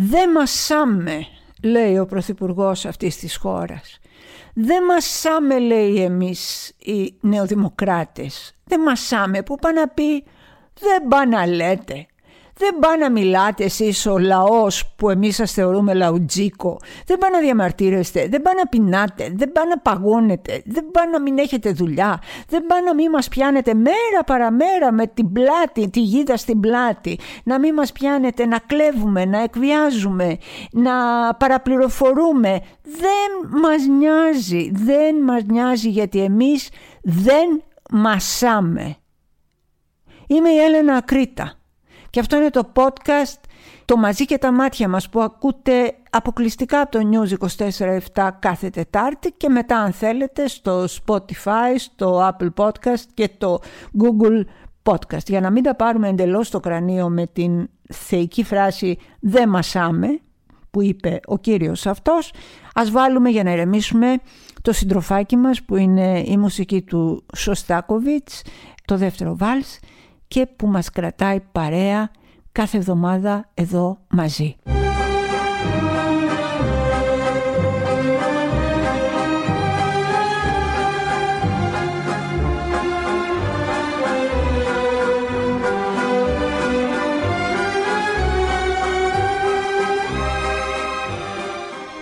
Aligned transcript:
Δεν 0.00 0.30
μασάμε, 0.30 1.26
λέει 1.62 1.98
ο 1.98 2.06
Πρωθυπουργός 2.06 2.84
αυτής 2.84 3.16
της 3.16 3.36
χώρας. 3.36 3.98
Δεν 4.54 4.84
μασάμε, 4.84 5.58
λέει 5.58 6.02
εμείς 6.02 6.72
οι 6.78 7.14
νεοδημοκράτες. 7.20 8.54
Δεν 8.64 8.80
μασάμε 8.80 9.42
που 9.42 9.56
πάνε 9.56 9.80
να 9.80 9.88
πει, 9.88 10.24
δεν 10.80 11.08
πάνε 11.08 11.36
να 11.36 11.46
λέτε. 11.46 12.06
Δεν 12.58 12.78
πάνε 12.80 12.96
να 12.96 13.10
μιλάτε 13.10 13.64
εσείς 13.64 14.06
ο 14.06 14.18
λαός 14.18 14.94
που 14.96 15.10
εμείς 15.10 15.34
σας 15.34 15.52
θεωρούμε 15.52 15.94
λαουτζίκο. 15.94 16.78
Δεν 17.06 17.18
πάνε 17.18 17.36
να 17.36 17.42
διαμαρτύρεστε, 17.42 18.28
δεν 18.28 18.42
πάνε 18.42 18.60
να 18.60 18.68
πεινάτε, 18.68 19.32
δεν 19.34 19.52
πάνε 19.52 19.68
να 19.68 19.78
παγώνετε, 19.78 20.62
δεν 20.64 20.90
πάνε 20.90 21.10
να 21.10 21.20
μην 21.20 21.38
έχετε 21.38 21.72
δουλειά, 21.72 22.20
δεν 22.48 22.66
πάνε 22.66 22.82
να 22.82 22.94
μην 22.94 23.10
μας 23.10 23.28
πιάνετε 23.28 23.74
μέρα 23.74 24.24
παραμέρα 24.26 24.92
με 24.92 25.06
την 25.06 25.32
πλάτη, 25.32 25.90
τη 25.90 26.00
γίδα 26.00 26.36
στην 26.36 26.60
πλάτη, 26.60 27.18
να 27.44 27.58
μην 27.58 27.74
μας 27.74 27.92
πιάνετε 27.92 28.46
να 28.46 28.58
κλέβουμε, 28.58 29.24
να 29.24 29.42
εκβιάζουμε, 29.42 30.36
να 30.70 30.92
παραπληροφορούμε. 31.34 32.60
Δεν 32.82 33.60
μας 33.62 33.86
νοιάζει, 33.86 34.70
δεν 34.74 35.16
μας 35.16 35.42
νοιάζει 35.44 35.88
γιατί 35.88 36.20
εμείς 36.20 36.68
δεν 37.02 37.62
μασάμε. 37.90 38.96
Είμαι 40.26 40.48
η 40.48 40.58
Έλενα 40.58 40.94
Ακρίτα. 40.94 41.57
Και 42.10 42.20
αυτό 42.20 42.36
είναι 42.36 42.50
το 42.50 42.72
podcast 42.74 43.40
«Το 43.84 43.96
μαζί 43.96 44.24
και 44.24 44.38
τα 44.38 44.52
μάτια 44.52 44.88
μας» 44.88 45.08
που 45.08 45.20
ακούτε 45.20 45.94
αποκλειστικά 46.10 46.80
από 46.80 46.90
το 46.90 47.08
News 47.12 47.48
24-7 48.14 48.28
κάθε 48.38 48.70
Τετάρτη 48.70 49.30
και 49.36 49.48
μετά 49.48 49.78
αν 49.78 49.92
θέλετε 49.92 50.48
στο 50.48 50.84
Spotify, 50.84 51.74
στο 51.76 52.28
Apple 52.28 52.48
Podcast 52.56 53.02
και 53.14 53.30
το 53.38 53.58
Google 53.98 54.44
Podcast. 54.82 55.26
Για 55.26 55.40
να 55.40 55.50
μην 55.50 55.62
τα 55.62 55.74
πάρουμε 55.74 56.08
εντελώς 56.08 56.46
στο 56.46 56.60
κρανίο 56.60 57.08
με 57.08 57.26
την 57.26 57.68
θεϊκή 57.92 58.44
φράση 58.44 58.98
«δεν 59.20 59.48
μασάμε» 59.48 60.20
που 60.70 60.82
είπε 60.82 61.20
ο 61.26 61.38
κύριος 61.38 61.86
αυτός, 61.86 62.32
ας 62.74 62.90
βάλουμε 62.90 63.30
για 63.30 63.42
να 63.42 63.52
ηρεμήσουμε 63.52 64.16
το 64.62 64.72
συντροφάκι 64.72 65.36
μας 65.36 65.62
που 65.62 65.76
είναι 65.76 66.22
η 66.26 66.36
μουσική 66.36 66.82
του 66.82 67.24
Σωστάκοβιτς, 67.36 68.42
το 68.84 68.96
δεύτερο 68.96 69.36
βάλς 69.36 69.78
και 70.28 70.46
που 70.46 70.66
μας 70.66 70.90
κρατάει 70.90 71.40
παρέα 71.52 72.10
κάθε 72.52 72.76
εβδομάδα 72.76 73.48
εδώ 73.54 73.98
μαζί. 74.08 74.56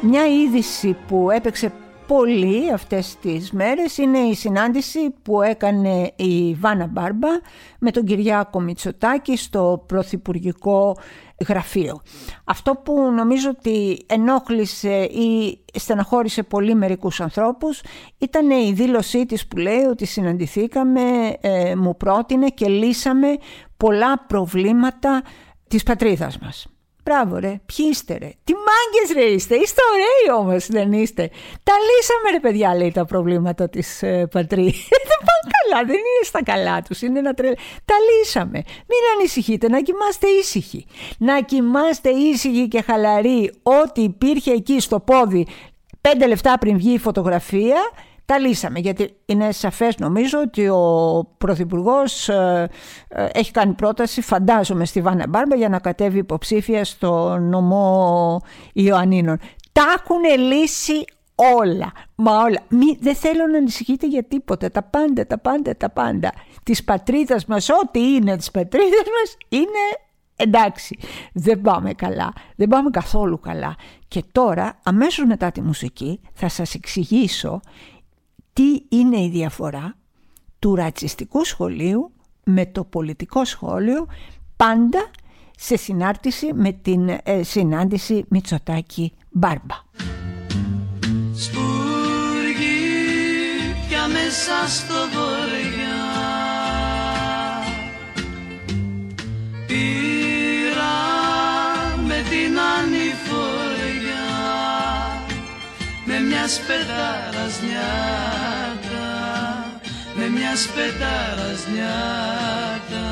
Μια 0.03 0.27
είδηση 0.27 0.97
που 1.09 1.31
έπαιξε 1.31 1.73
πολύ 2.07 2.73
αυτές 2.73 3.17
τις 3.17 3.53
μέρες 3.53 3.99
είναι 3.99 4.19
η 4.19 4.35
συνάντηση 4.35 5.15
που 5.23 5.43
έκανε 5.43 6.13
η 6.17 6.55
Βάνα 6.55 6.87
Μπάρμπα 6.87 7.29
με 7.79 7.91
τον 7.91 8.05
Κυριάκο 8.05 8.61
Μητσοτάκη 8.61 9.37
στο 9.37 9.85
Πρωθυπουργικό 9.87 10.97
Γραφείο. 11.49 12.01
Αυτό 12.45 12.73
που 12.85 13.01
νομίζω 13.01 13.51
ότι 13.51 14.05
ενόχλησε 14.07 15.03
ή 15.03 15.59
στεναχώρησε 15.75 16.43
πολύ 16.43 16.75
μερικούς 16.75 17.21
ανθρώπους 17.21 17.83
ήταν 18.19 18.51
η 18.51 18.73
δήλωσή 18.73 19.27
της 19.27 19.47
που 19.47 19.57
λέει 19.57 19.83
ότι 19.83 20.05
συναντηθήκαμε, 20.05 21.01
ε, 21.41 21.75
μου 21.77 21.97
πρότεινε 21.97 22.49
και 22.49 22.69
λύσαμε 22.69 23.37
πολλά 23.77 24.25
προβλήματα 24.27 25.23
της 25.69 25.83
πατρίδας 25.83 26.39
μας. 26.39 26.67
Μπράβο 27.09 27.37
ρε, 27.37 27.61
ποιοι 27.67 27.87
είστε 27.91 28.17
ρε. 28.19 28.31
Τι 28.45 28.53
μάγκες 28.53 29.15
ρε 29.15 29.25
είστε, 29.25 29.55
είστε 29.55 29.83
ωραίοι 29.93 30.41
όμως 30.41 30.67
δεν 30.67 30.93
είστε. 30.93 31.31
Τα 31.63 31.73
λύσαμε 31.73 32.31
ρε 32.31 32.41
παιδιά 32.41 32.77
λέει 32.77 32.93
τα 32.93 33.05
προβλήματα 33.05 33.69
της 33.69 34.03
ε, 34.03 34.27
πατρί. 34.31 34.65
δεν 35.09 35.19
πάνε 35.27 35.47
καλά, 35.57 35.85
δεν 35.87 35.97
είναι 35.97 36.25
στα 36.25 36.43
καλά 36.43 36.83
τους, 36.83 37.03
είναι 37.03 37.19
ένα 37.19 37.35
τρελ... 37.35 37.55
Τα 37.85 37.95
λύσαμε. 38.09 38.63
Μην 38.65 39.01
ανησυχείτε, 39.17 39.69
να 39.69 39.81
κοιμάστε 39.81 40.29
ήσυχοι. 40.29 40.87
Να 41.19 41.41
κοιμάστε 41.41 42.11
ήσυχοι 42.11 42.69
και 42.69 42.83
χαλαροί 42.83 43.53
ό,τι 43.63 44.03
υπήρχε 44.03 44.53
εκεί 44.53 44.81
στο 44.81 45.01
πόδι 45.01 45.47
πέντε 46.01 46.27
λεπτά 46.27 46.59
πριν 46.59 46.77
βγει 46.77 46.93
η 46.93 46.99
φωτογραφία 46.99 47.91
τα 48.27 48.39
λύσαμε 48.39 48.79
γιατί 48.79 49.17
είναι 49.27 49.53
σαφές 49.53 49.99
νομίζω 49.99 50.39
ότι 50.41 50.69
ο 50.69 51.27
Πρωθυπουργός 51.39 52.29
ε, 52.29 52.69
ε, 53.09 53.27
έχει 53.33 53.51
κάνει 53.51 53.73
πρόταση 53.73 54.21
φαντάζομαι 54.21 54.85
στη 54.85 55.01
Βάνα 55.01 55.29
Μπάρμπα 55.29 55.57
για 55.57 55.69
να 55.69 55.79
κατέβει 55.79 56.19
υποψήφια 56.19 56.85
στο 56.85 57.39
νομό 57.39 58.41
Ιωαννίνων. 58.73 59.39
Τα 59.73 59.83
έχουν 59.97 60.43
λύσει 60.43 61.05
όλα, 61.35 61.93
μα 62.15 62.39
όλα. 62.39 62.61
Μη, 62.69 62.97
δεν 63.01 63.15
θέλω 63.15 63.47
να 63.47 63.59
ανησυχείτε 63.59 64.07
για 64.07 64.25
τίποτα, 64.25 64.71
τα 64.71 64.83
πάντα, 64.83 65.27
τα 65.27 65.39
πάντα, 65.39 65.77
τα 65.77 65.91
πάντα. 65.91 66.33
Της 66.63 66.85
πατρίδας 66.85 67.47
μας, 67.47 67.69
ό,τι 67.69 68.15
είναι 68.15 68.37
της 68.37 68.51
πατρίδας 68.51 69.05
μας 69.21 69.37
είναι 69.49 69.85
εντάξει, 70.37 70.99
δεν 71.33 71.61
πάμε 71.61 71.93
καλά, 71.93 72.33
δεν 72.57 72.69
πάμε 72.69 72.91
καθόλου 72.91 73.41
καλά. 73.41 73.77
Και 74.09 74.25
τώρα, 74.33 74.79
αμέσως 74.83 75.27
μετά 75.27 75.51
τη 75.51 75.61
μουσική, 75.61 76.21
θα 76.33 76.49
σας 76.49 76.75
εξηγήσω 76.75 77.61
τι 78.57 78.97
είναι 78.97 79.21
η 79.21 79.29
διαφορά 79.29 79.97
του 80.59 80.75
ρατσιστικού 80.75 81.45
σχολείου 81.45 82.13
με 82.45 82.67
το 82.67 82.85
πολιτικό 82.85 83.45
σχόλιο 83.45 84.07
πάντα 84.57 85.11
σε 85.57 85.77
συνάρτηση 85.77 86.53
με 86.55 86.73
την 86.73 87.09
ε, 87.09 87.43
συνάντηση 87.43 88.25
Μητσοτάκη 88.29 89.13
Μπάρμπα. 89.31 89.75
πια 93.89 94.07
μέσα 94.09 94.69
στο 94.69 94.95
βορειά 95.13 95.77
με 106.47 106.53
μια 106.53 106.65
σπεδάρας 106.65 107.61
με 110.15 110.29
μιας 110.29 110.63
σπεντάρας 110.63 111.67
νιάτα. 111.73 113.07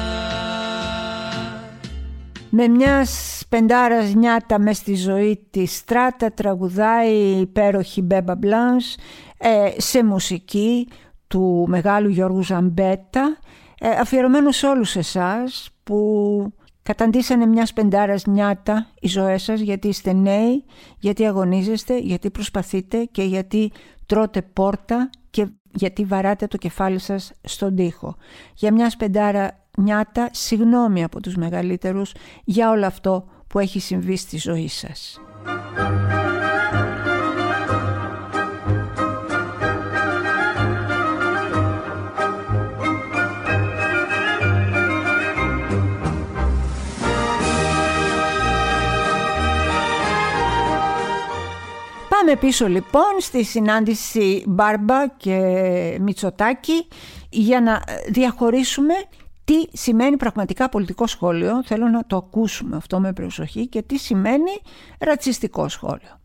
Με 2.50 2.68
μιας 2.68 3.38
σπεντάρας 3.40 4.14
νιάτα 4.14 4.58
μες 4.58 4.76
στη 4.76 4.94
ζωή 4.94 5.46
τη 5.50 5.66
στράτα 5.66 6.32
τραγουδάει 6.32 7.12
η 7.12 7.40
υπέροχη 7.40 8.02
Μπέμπα 8.02 8.34
Μπλάνς 8.34 8.94
ε, 9.38 9.70
σε 9.76 10.04
μουσική 10.04 10.88
του 11.26 11.64
μεγάλου 11.68 12.08
Γιώργου 12.08 12.42
Ζαμπέτα 12.42 13.38
ε, 13.80 13.88
αφιερωμένο 13.88 14.50
σε 14.50 14.66
όλους 14.66 14.96
εσάς 14.96 15.70
που 15.82 15.98
καταντήσανε 16.84 17.46
μιας 17.46 17.68
σπεντάρας 17.68 18.26
νιάτα 18.26 18.86
οι 19.00 19.08
ζωές 19.08 19.42
σας 19.42 19.60
γιατί 19.60 19.88
είστε 19.88 20.12
νέοι, 20.12 20.64
γιατί 20.98 21.26
αγωνίζεστε, 21.26 21.98
γιατί 21.98 22.30
προσπαθείτε 22.30 23.04
και 23.04 23.22
γιατί 23.22 23.72
τρώτε 24.06 24.42
πόρτα 24.42 25.10
και 25.30 25.46
γιατί 25.74 26.04
βαράτε 26.04 26.46
το 26.46 26.56
κεφάλι 26.56 26.98
σας 26.98 27.32
στον 27.42 27.76
τοίχο. 27.76 28.16
Για 28.54 28.72
μιας 28.72 28.92
σπεντάρα 28.92 29.66
νιάτα, 29.78 30.28
συγνώμη 30.32 31.04
από 31.04 31.20
τους 31.20 31.36
μεγαλύτερους 31.36 32.12
για 32.44 32.70
όλο 32.70 32.86
αυτό 32.86 33.28
που 33.46 33.58
έχει 33.58 33.80
συμβεί 33.80 34.16
στη 34.16 34.38
ζωή 34.38 34.68
σας. 34.68 35.20
Πάμε 52.34 52.46
πίσω 52.46 52.68
λοιπόν 52.68 53.20
στη 53.20 53.44
συνάντηση 53.44 54.44
Μπάρμπα 54.46 55.08
και 55.08 55.38
Μητσοτάκη 56.00 56.88
για 57.30 57.60
να 57.60 57.82
διαχωρίσουμε 58.08 58.94
τι 59.44 59.54
σημαίνει 59.72 60.16
πραγματικά 60.16 60.68
πολιτικό 60.68 61.06
σχόλιο. 61.06 61.64
Θέλω 61.64 61.88
να 61.88 62.06
το 62.06 62.16
ακούσουμε 62.16 62.76
αυτό 62.76 63.00
με 63.00 63.12
προσοχή 63.12 63.66
και 63.66 63.82
τι 63.82 63.98
σημαίνει 63.98 64.50
ρατσιστικό 64.98 65.68
σχόλιο. 65.68 66.20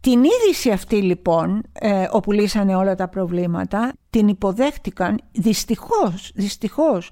Την 0.00 0.22
είδηση 0.24 0.70
αυτή 0.70 0.96
λοιπόν, 0.96 1.62
ε, 1.72 2.06
όπου 2.10 2.32
λύσανε 2.32 2.76
όλα 2.76 2.94
τα 2.94 3.08
προβλήματα, 3.08 3.92
την 4.10 4.28
υποδέχτηκαν 4.28 5.20
δυστυχώς, 5.32 6.32
δυστυχώς 6.34 7.10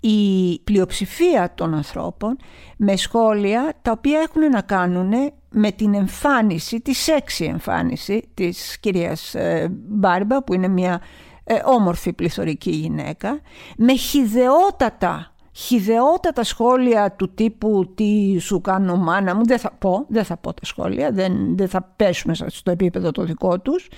η 0.00 0.58
πλειοψηφία 0.64 1.52
των 1.54 1.74
ανθρώπων 1.74 2.36
με 2.76 2.96
σχόλια 2.96 3.72
τα 3.82 3.90
οποία 3.90 4.20
έχουν 4.20 4.50
να 4.50 4.60
κάνουν 4.60 5.12
με 5.50 5.72
την 5.72 5.94
εμφάνιση, 5.94 6.80
τη 6.80 6.94
σεξι 6.94 7.44
εμφάνιση 7.44 8.28
της 8.34 8.78
κυρίας 8.80 9.34
ε, 9.34 9.68
Μπάρμπα 9.70 10.42
που 10.42 10.54
είναι 10.54 10.68
μια 10.68 11.00
ε, 11.44 11.58
όμορφη 11.64 12.12
πληθωρική 12.12 12.70
γυναίκα 12.70 13.40
με 13.76 13.96
χιδεότατα 13.96 15.32
χιδεότατα 15.52 16.44
σχόλια 16.44 17.12
του 17.12 17.34
τύπου 17.34 17.92
τι 17.94 18.38
σου 18.38 18.60
κάνω 18.60 18.96
μάνα 18.96 19.34
μου, 19.34 19.46
δεν 19.46 19.58
θα 19.58 19.72
πω, 19.78 20.04
δεν 20.08 20.24
θα 20.24 20.36
πω 20.36 20.54
τα 20.54 20.64
σχόλια, 20.64 21.10
δεν, 21.12 21.56
δεν 21.56 21.68
θα 21.68 21.82
πέσουμε 21.96 22.34
στο 22.34 22.70
επίπεδο 22.70 23.10
το 23.10 23.24
δικό 23.24 23.60
τους 23.60 23.88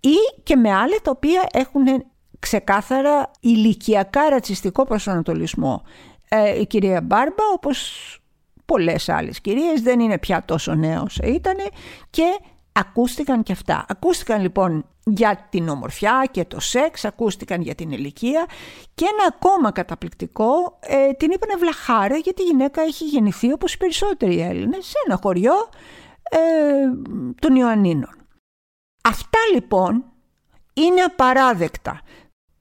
ή 0.00 0.42
και 0.42 0.56
με 0.56 0.72
άλλα 0.72 0.96
τα 1.02 1.10
οποία 1.10 1.46
έχουν 1.52 1.84
ξεκάθαρα 2.38 3.30
ηλικιακά 3.40 4.28
ρατσιστικό 4.28 4.84
προσανατολισμό. 4.84 5.82
Ε, 6.28 6.60
η 6.60 6.66
κυρία 6.66 7.00
Μπάρμπα 7.00 7.44
όπως 7.54 8.18
πολλές 8.64 9.08
άλλες 9.08 9.40
κυρίες 9.40 9.80
δεν 9.82 10.00
είναι 10.00 10.18
πια 10.18 10.44
τόσο 10.44 10.74
νέος 10.74 11.18
ήταν 11.18 11.56
και 12.10 12.38
ακούστηκαν 12.72 13.42
και 13.42 13.52
αυτά. 13.52 13.84
Ακούστηκαν 13.88 14.40
λοιπόν 14.40 14.84
για 15.04 15.46
την 15.50 15.68
ομορφιά 15.68 16.28
και 16.30 16.44
το 16.44 16.60
σεξ, 16.60 17.04
ακούστηκαν 17.04 17.60
για 17.60 17.74
την 17.74 17.90
ηλικία 17.90 18.46
και 18.94 19.04
ένα 19.04 19.34
ακόμα 19.36 19.72
καταπληκτικό, 19.72 20.78
ε, 20.80 21.12
την 21.12 21.30
είπανε 21.30 21.54
βλαχάρα 21.58 22.16
γιατί 22.16 22.42
η 22.42 22.44
γυναίκα 22.44 22.82
έχει 22.82 23.04
γεννηθεί 23.04 23.52
όπως 23.52 23.74
οι 23.74 23.76
περισσότεροι 23.76 24.40
Έλληνες 24.40 24.86
σε 24.86 24.96
ένα 25.06 25.18
χωριό 25.22 25.54
ε, 26.30 26.38
των 27.38 27.56
Ιωαννίνων. 27.56 28.26
Αυτά 29.02 29.38
λοιπόν 29.54 30.04
είναι 30.74 31.00
απαράδεκτα. 31.00 32.00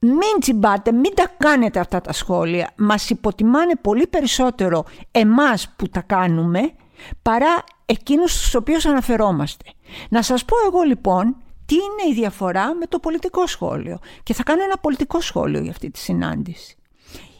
Μην 0.05 0.39
τσιμπάτε, 0.39 0.91
μην 0.91 1.15
τα 1.15 1.27
κάνετε 1.37 1.79
αυτά 1.79 2.01
τα 2.01 2.13
σχόλια. 2.13 2.73
Μας 2.77 3.09
υποτιμάνε 3.09 3.75
πολύ 3.75 4.07
περισσότερο 4.07 4.85
εμάς 5.11 5.73
που 5.75 5.89
τα 5.89 6.01
κάνουμε 6.01 6.73
παρά 7.21 7.63
εκείνους 7.85 8.33
στους 8.33 8.55
οποίους 8.55 8.85
αναφερόμαστε. 8.85 9.65
Να 10.09 10.21
σας 10.21 10.45
πω 10.45 10.55
εγώ 10.67 10.81
λοιπόν 10.81 11.35
τι 11.65 11.75
είναι 11.75 12.11
η 12.11 12.13
διαφορά 12.13 12.75
με 12.75 12.85
το 12.85 12.99
πολιτικό 12.99 13.47
σχόλιο. 13.47 13.99
Και 14.23 14.33
θα 14.33 14.43
κάνω 14.43 14.63
ένα 14.63 14.77
πολιτικό 14.77 15.21
σχόλιο 15.21 15.61
για 15.61 15.71
αυτή 15.71 15.91
τη 15.91 15.99
συνάντηση. 15.99 16.75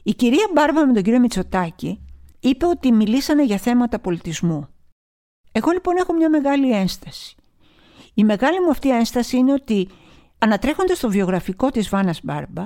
Η 0.04 0.14
κυρία 0.14 0.50
Μπάρμπα 0.54 0.86
με 0.86 0.94
τον 0.94 1.04
κύριο 1.04 1.20
Μητσοτάκη 1.20 2.02
είπε 2.40 2.66
ότι 2.66 2.92
μιλήσανε 2.92 3.44
για 3.44 3.58
θέματα 3.58 4.00
πολιτισμού. 4.00 4.68
Εγώ 5.52 5.72
λοιπόν 5.72 5.98
έχω 5.98 6.14
μια 6.14 6.30
μεγάλη 6.30 6.72
ένσταση. 6.72 7.36
Η 8.14 8.24
μεγάλη 8.24 8.62
μου 8.62 8.70
αυτή 8.70 8.90
ένσταση 8.90 9.38
είναι 9.38 9.54
ότι 9.54 9.90
ανατρέχοντας 10.44 11.00
το 11.00 11.10
βιογραφικό 11.10 11.70
της 11.70 11.90
Βάνας 11.90 12.20
Μπάρμπα 12.24 12.66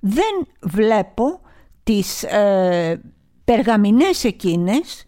δεν 0.00 0.46
βλέπω 0.60 1.40
τις 1.82 2.22
ε, 2.22 3.00
περγαμηνές 3.44 4.24
εκείνες 4.24 5.06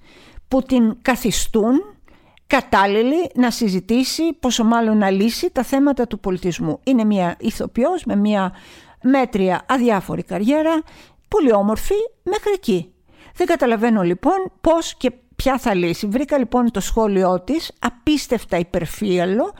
που 0.49 0.63
την 0.63 0.97
καθιστούν 1.03 1.81
κατάλληλη 2.47 3.31
να 3.35 3.51
συζητήσει, 3.51 4.33
πόσο 4.41 4.65
μάλλον 4.65 4.99
να 4.99 5.11
λύσει 5.11 5.51
τα 5.51 5.63
θέματα 5.63 6.07
του 6.07 6.21
πολιτισμού. 6.21 6.81
Είναι 6.85 7.05
μια 7.05 7.37
ηθοποιός 7.39 8.05
με 8.05 8.17
μια 8.17 8.53
μέτρια 9.03 9.65
αδιάφορη 9.69 10.23
καριέρα, 10.23 10.83
πολύ 11.29 11.53
όμορφη 11.53 11.95
μέχρι 12.23 12.53
εκεί. 12.55 12.93
Δεν 13.35 13.47
καταλαβαίνω 13.47 14.03
λοιπόν 14.03 14.53
πώς 14.61 14.95
και 14.95 15.13
ποια 15.37 15.59
θα 15.59 15.75
λύσει. 15.75 16.07
Βρήκα 16.07 16.39
λοιπόν 16.39 16.71
το 16.71 16.81
σχόλιο 16.81 17.41
της, 17.41 17.73
απίστευτα 17.79 18.59
υπερφύαλο 18.59 19.53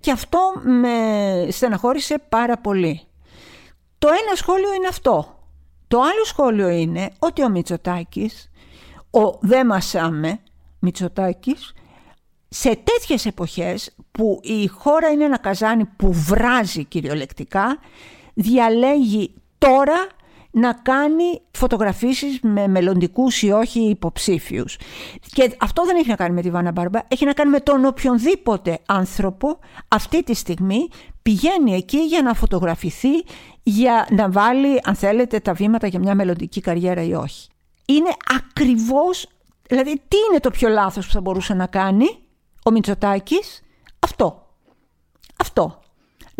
και 0.00 0.10
αυτό 0.10 0.52
με 0.62 1.46
στεναχώρησε 1.50 2.22
πάρα 2.28 2.56
πολύ. 2.56 3.00
Το 3.98 4.08
ένα 4.08 4.34
σχόλιο 4.34 4.74
είναι 4.74 4.86
αυτό. 4.86 5.38
Το 5.88 6.00
άλλο 6.00 6.24
σχόλιο 6.24 6.68
είναι 6.68 7.10
ότι 7.18 7.44
ο 7.44 7.48
Μητσοτάκης, 7.48 8.50
ο 9.10 9.38
«δε 9.40 9.64
μασάμε» 9.64 10.40
Μητσοτάκης, 10.78 11.72
σε 12.48 12.68
τέτοιες 12.84 13.26
εποχές 13.26 13.94
που 14.12 14.40
η 14.42 14.66
χώρα 14.66 15.08
είναι 15.08 15.24
ένα 15.24 15.38
καζάνι 15.38 15.84
που 15.84 16.12
βράζει 16.12 16.84
κυριολεκτικά, 16.84 17.78
διαλέγει 18.34 19.34
τώρα 19.58 20.06
να 20.50 20.72
κάνει 20.72 21.40
φωτογραφίσεις 21.50 22.40
με 22.42 22.68
μελλοντικούς 22.68 23.42
ή 23.42 23.50
όχι 23.50 23.80
υποψήφιους. 23.80 24.78
Και 25.32 25.56
αυτό 25.60 25.84
δεν 25.84 25.96
έχει 25.96 26.08
να 26.08 26.16
κάνει 26.16 26.34
με 26.34 26.42
τη 26.42 26.50
Βάνα 26.50 26.72
Μπάρμπα, 26.72 27.00
έχει 27.08 27.24
να 27.24 27.32
κάνει 27.32 27.50
με 27.50 27.60
τον 27.60 27.84
οποιονδήποτε 27.84 28.78
άνθρωπο 28.86 29.58
αυτή 29.88 30.22
τη 30.22 30.34
στιγμή 30.34 30.88
πηγαίνει 31.22 31.74
εκεί 31.74 31.98
για 31.98 32.22
να 32.22 32.34
φωτογραφηθεί, 32.34 33.24
για 33.62 34.06
να 34.10 34.30
βάλει 34.30 34.80
αν 34.82 34.94
θέλετε 34.94 35.40
τα 35.40 35.52
βήματα 35.52 35.86
για 35.86 35.98
μια 35.98 36.14
μελλοντική 36.14 36.60
καριέρα 36.60 37.02
ή 37.02 37.14
όχι. 37.14 37.48
Είναι 37.86 38.10
ακριβώς, 38.36 39.26
δηλαδή 39.68 40.02
τι 40.08 40.16
είναι 40.30 40.40
το 40.40 40.50
πιο 40.50 40.68
λάθος 40.68 41.06
που 41.06 41.12
θα 41.12 41.20
μπορούσε 41.20 41.54
να 41.54 41.66
κάνει 41.66 42.06
ο 42.64 42.70
Μητσοτάκης, 42.70 43.62
αυτό. 43.98 44.48
Αυτό 45.36 45.79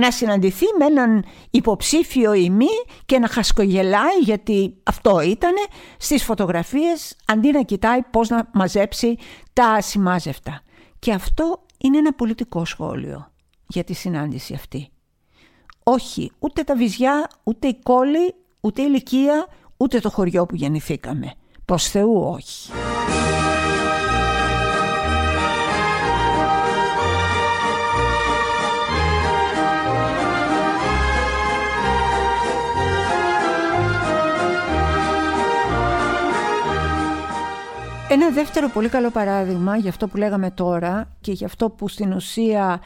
να 0.00 0.10
συναντηθεί 0.10 0.66
με 0.78 0.84
έναν 0.84 1.24
υποψήφιο 1.50 2.32
ημί 2.32 2.66
και 3.06 3.18
να 3.18 3.28
χασκογελάει 3.28 4.18
γιατί 4.22 4.76
αυτό 4.82 5.20
ήταν 5.20 5.52
στις 5.98 6.24
φωτογραφίες 6.24 7.16
αντί 7.26 7.50
να 7.50 7.62
κοιτάει 7.62 8.02
πώς 8.10 8.28
να 8.28 8.48
μαζέψει 8.52 9.16
τα 9.52 9.64
ασημάζευτα. 9.66 10.62
Και 10.98 11.12
αυτό 11.12 11.62
είναι 11.78 11.98
ένα 11.98 12.12
πολιτικό 12.12 12.64
σχόλιο 12.64 13.32
για 13.66 13.84
τη 13.84 13.92
συνάντηση 13.92 14.54
αυτή. 14.54 14.90
Όχι, 15.82 16.32
ούτε 16.38 16.62
τα 16.62 16.76
βυζιά, 16.76 17.30
ούτε 17.44 17.68
η 17.68 17.78
κόλλη, 17.82 18.34
ούτε 18.60 18.82
η 18.82 18.84
ηλικία, 18.88 19.46
ούτε 19.76 20.00
το 20.00 20.10
χωριό 20.10 20.46
που 20.46 20.54
γεννηθήκαμε. 20.54 21.32
Προς 21.64 21.88
Θεού 21.88 22.32
όχι. 22.34 22.70
Ένα 38.12 38.30
δεύτερο 38.30 38.68
πολύ 38.68 38.88
καλό 38.88 39.10
παράδειγμα 39.10 39.76
για 39.76 39.90
αυτό 39.90 40.08
που 40.08 40.16
λέγαμε 40.16 40.50
τώρα 40.50 41.08
και 41.20 41.32
για 41.32 41.46
αυτό 41.46 41.70
που 41.70 41.88
στην 41.88 42.12
ουσία 42.12 42.80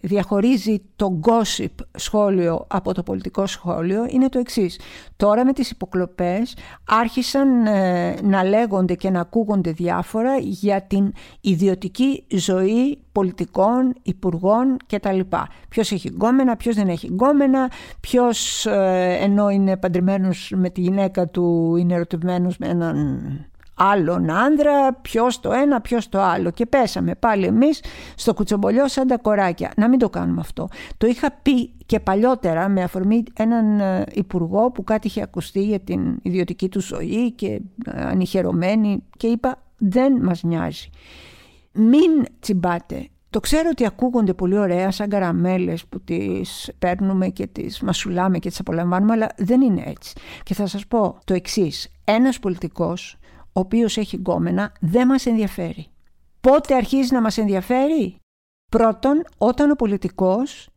διαχωρίζει 0.00 0.82
το 0.96 1.20
gossip 1.22 1.84
σχόλιο 1.94 2.66
από 2.68 2.94
το 2.94 3.02
πολιτικό 3.02 3.46
σχόλιο 3.46 4.06
είναι 4.08 4.28
το 4.28 4.38
εξής. 4.38 4.80
Τώρα 5.16 5.44
με 5.44 5.52
τις 5.52 5.70
υποκλοπές 5.70 6.56
άρχισαν 6.84 7.66
ε, 7.66 8.14
να 8.22 8.44
λέγονται 8.44 8.94
και 8.94 9.10
να 9.10 9.20
ακούγονται 9.20 9.70
διάφορα 9.70 10.36
για 10.38 10.82
την 10.82 11.12
ιδιωτική 11.40 12.24
ζωή 12.28 12.98
πολιτικών, 13.12 13.94
υπουργών 14.02 14.76
κτλ. 14.86 15.20
Ποιος 15.68 15.92
έχει 15.92 16.08
γκόμενα, 16.08 16.56
ποιος 16.56 16.74
δεν 16.74 16.88
έχει 16.88 17.06
γκόμενα, 17.06 17.70
ποιος 18.00 18.66
ε, 18.66 19.18
ενώ 19.20 19.48
είναι 19.48 19.76
παντρεμένος 19.76 20.52
με 20.56 20.70
τη 20.70 20.80
γυναίκα 20.80 21.26
του 21.26 21.76
είναι 21.76 21.94
ερωτευμένος 21.94 22.58
με 22.58 22.68
έναν 22.68 23.49
άλλον 23.82 24.30
άνδρα, 24.30 24.92
ποιος 24.92 25.40
το 25.40 25.52
ένα, 25.52 25.80
ποιος 25.80 26.08
το 26.08 26.20
άλλο. 26.20 26.50
Και 26.50 26.66
πέσαμε 26.66 27.14
πάλι 27.14 27.46
εμείς 27.46 27.82
στο 28.14 28.34
κουτσομπολιό 28.34 28.88
σαν 28.88 29.06
τα 29.06 29.18
κοράκια. 29.18 29.72
Να 29.76 29.88
μην 29.88 29.98
το 29.98 30.10
κάνουμε 30.10 30.40
αυτό. 30.40 30.68
Το 30.96 31.06
είχα 31.06 31.30
πει 31.42 31.72
και 31.86 32.00
παλιότερα 32.00 32.68
με 32.68 32.82
αφορμή 32.82 33.22
έναν 33.32 33.80
ε, 33.80 34.04
υπουργό 34.12 34.70
που 34.70 34.84
κάτι 34.84 35.06
είχε 35.06 35.22
ακουστεί 35.22 35.62
για 35.62 35.80
την 35.80 36.18
ιδιωτική 36.22 36.68
του 36.68 36.80
ζωή 36.80 37.32
και 37.32 37.46
ε, 37.46 37.60
ανυχαιρωμένη 38.02 39.02
και 39.16 39.26
είπα 39.26 39.62
δεν 39.78 40.12
μας 40.22 40.42
νοιάζει. 40.42 40.90
Μην 41.72 42.24
τσιμπάτε. 42.40 43.08
Το 43.30 43.40
ξέρω 43.40 43.68
ότι 43.70 43.86
ακούγονται 43.86 44.34
πολύ 44.34 44.58
ωραία 44.58 44.90
σαν 44.90 45.08
καραμέλες 45.08 45.86
που 45.86 46.00
τις 46.00 46.70
παίρνουμε 46.78 47.28
και 47.28 47.46
τις 47.46 47.80
μασουλάμε 47.80 48.38
και 48.38 48.48
τις 48.48 48.60
απολαμβάνουμε 48.60 49.12
αλλά 49.12 49.28
δεν 49.36 49.60
είναι 49.60 49.82
έτσι. 49.86 50.14
Και 50.42 50.54
θα 50.54 50.66
σας 50.66 50.86
πω 50.86 51.18
το 51.24 51.34
εξής. 51.34 51.88
Ένας 52.04 52.38
πολιτικός 52.38 53.19
ο 53.52 53.60
οποίος 53.60 53.96
έχει 53.96 54.16
γκόμενα 54.16 54.72
δεν 54.80 55.06
μας 55.06 55.26
ενδιαφέρει. 55.26 55.86
Πότε 56.40 56.74
αρχίζει 56.74 57.12
να 57.14 57.20
μας 57.20 57.38
ενδιαφέρει; 57.38 58.20
Πρώτον, 58.70 59.22
όταν 59.38 59.70
ο 59.70 59.74
πολιτικός 59.74 60.68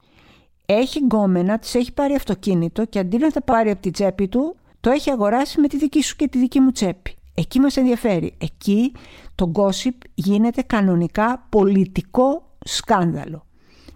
έχει 0.65 0.99
γκόμενα, 0.99 1.59
της 1.59 1.75
έχει 1.75 1.93
πάρει 1.93 2.13
αυτοκίνητο 2.13 2.85
και 2.85 2.99
αντί 2.99 3.17
να 3.17 3.31
τα 3.31 3.41
πάρει 3.41 3.69
από 3.69 3.81
την 3.81 3.91
τσέπη 3.91 4.27
του, 4.27 4.55
το 4.79 4.89
έχει 4.89 5.09
αγοράσει 5.09 5.59
με 5.59 5.67
τη 5.67 5.77
δική 5.77 6.03
σου 6.03 6.15
και 6.15 6.27
τη 6.27 6.37
δική 6.37 6.59
μου 6.59 6.71
τσέπη. 6.71 7.15
Εκεί 7.35 7.59
μας 7.59 7.77
ενδιαφέρει. 7.77 8.35
Εκεί 8.37 8.91
το 9.35 9.51
gossip 9.55 9.97
γίνεται 10.13 10.61
κανονικά 10.61 11.45
πολιτικό 11.49 12.55
σκάνδαλο. 12.65 13.45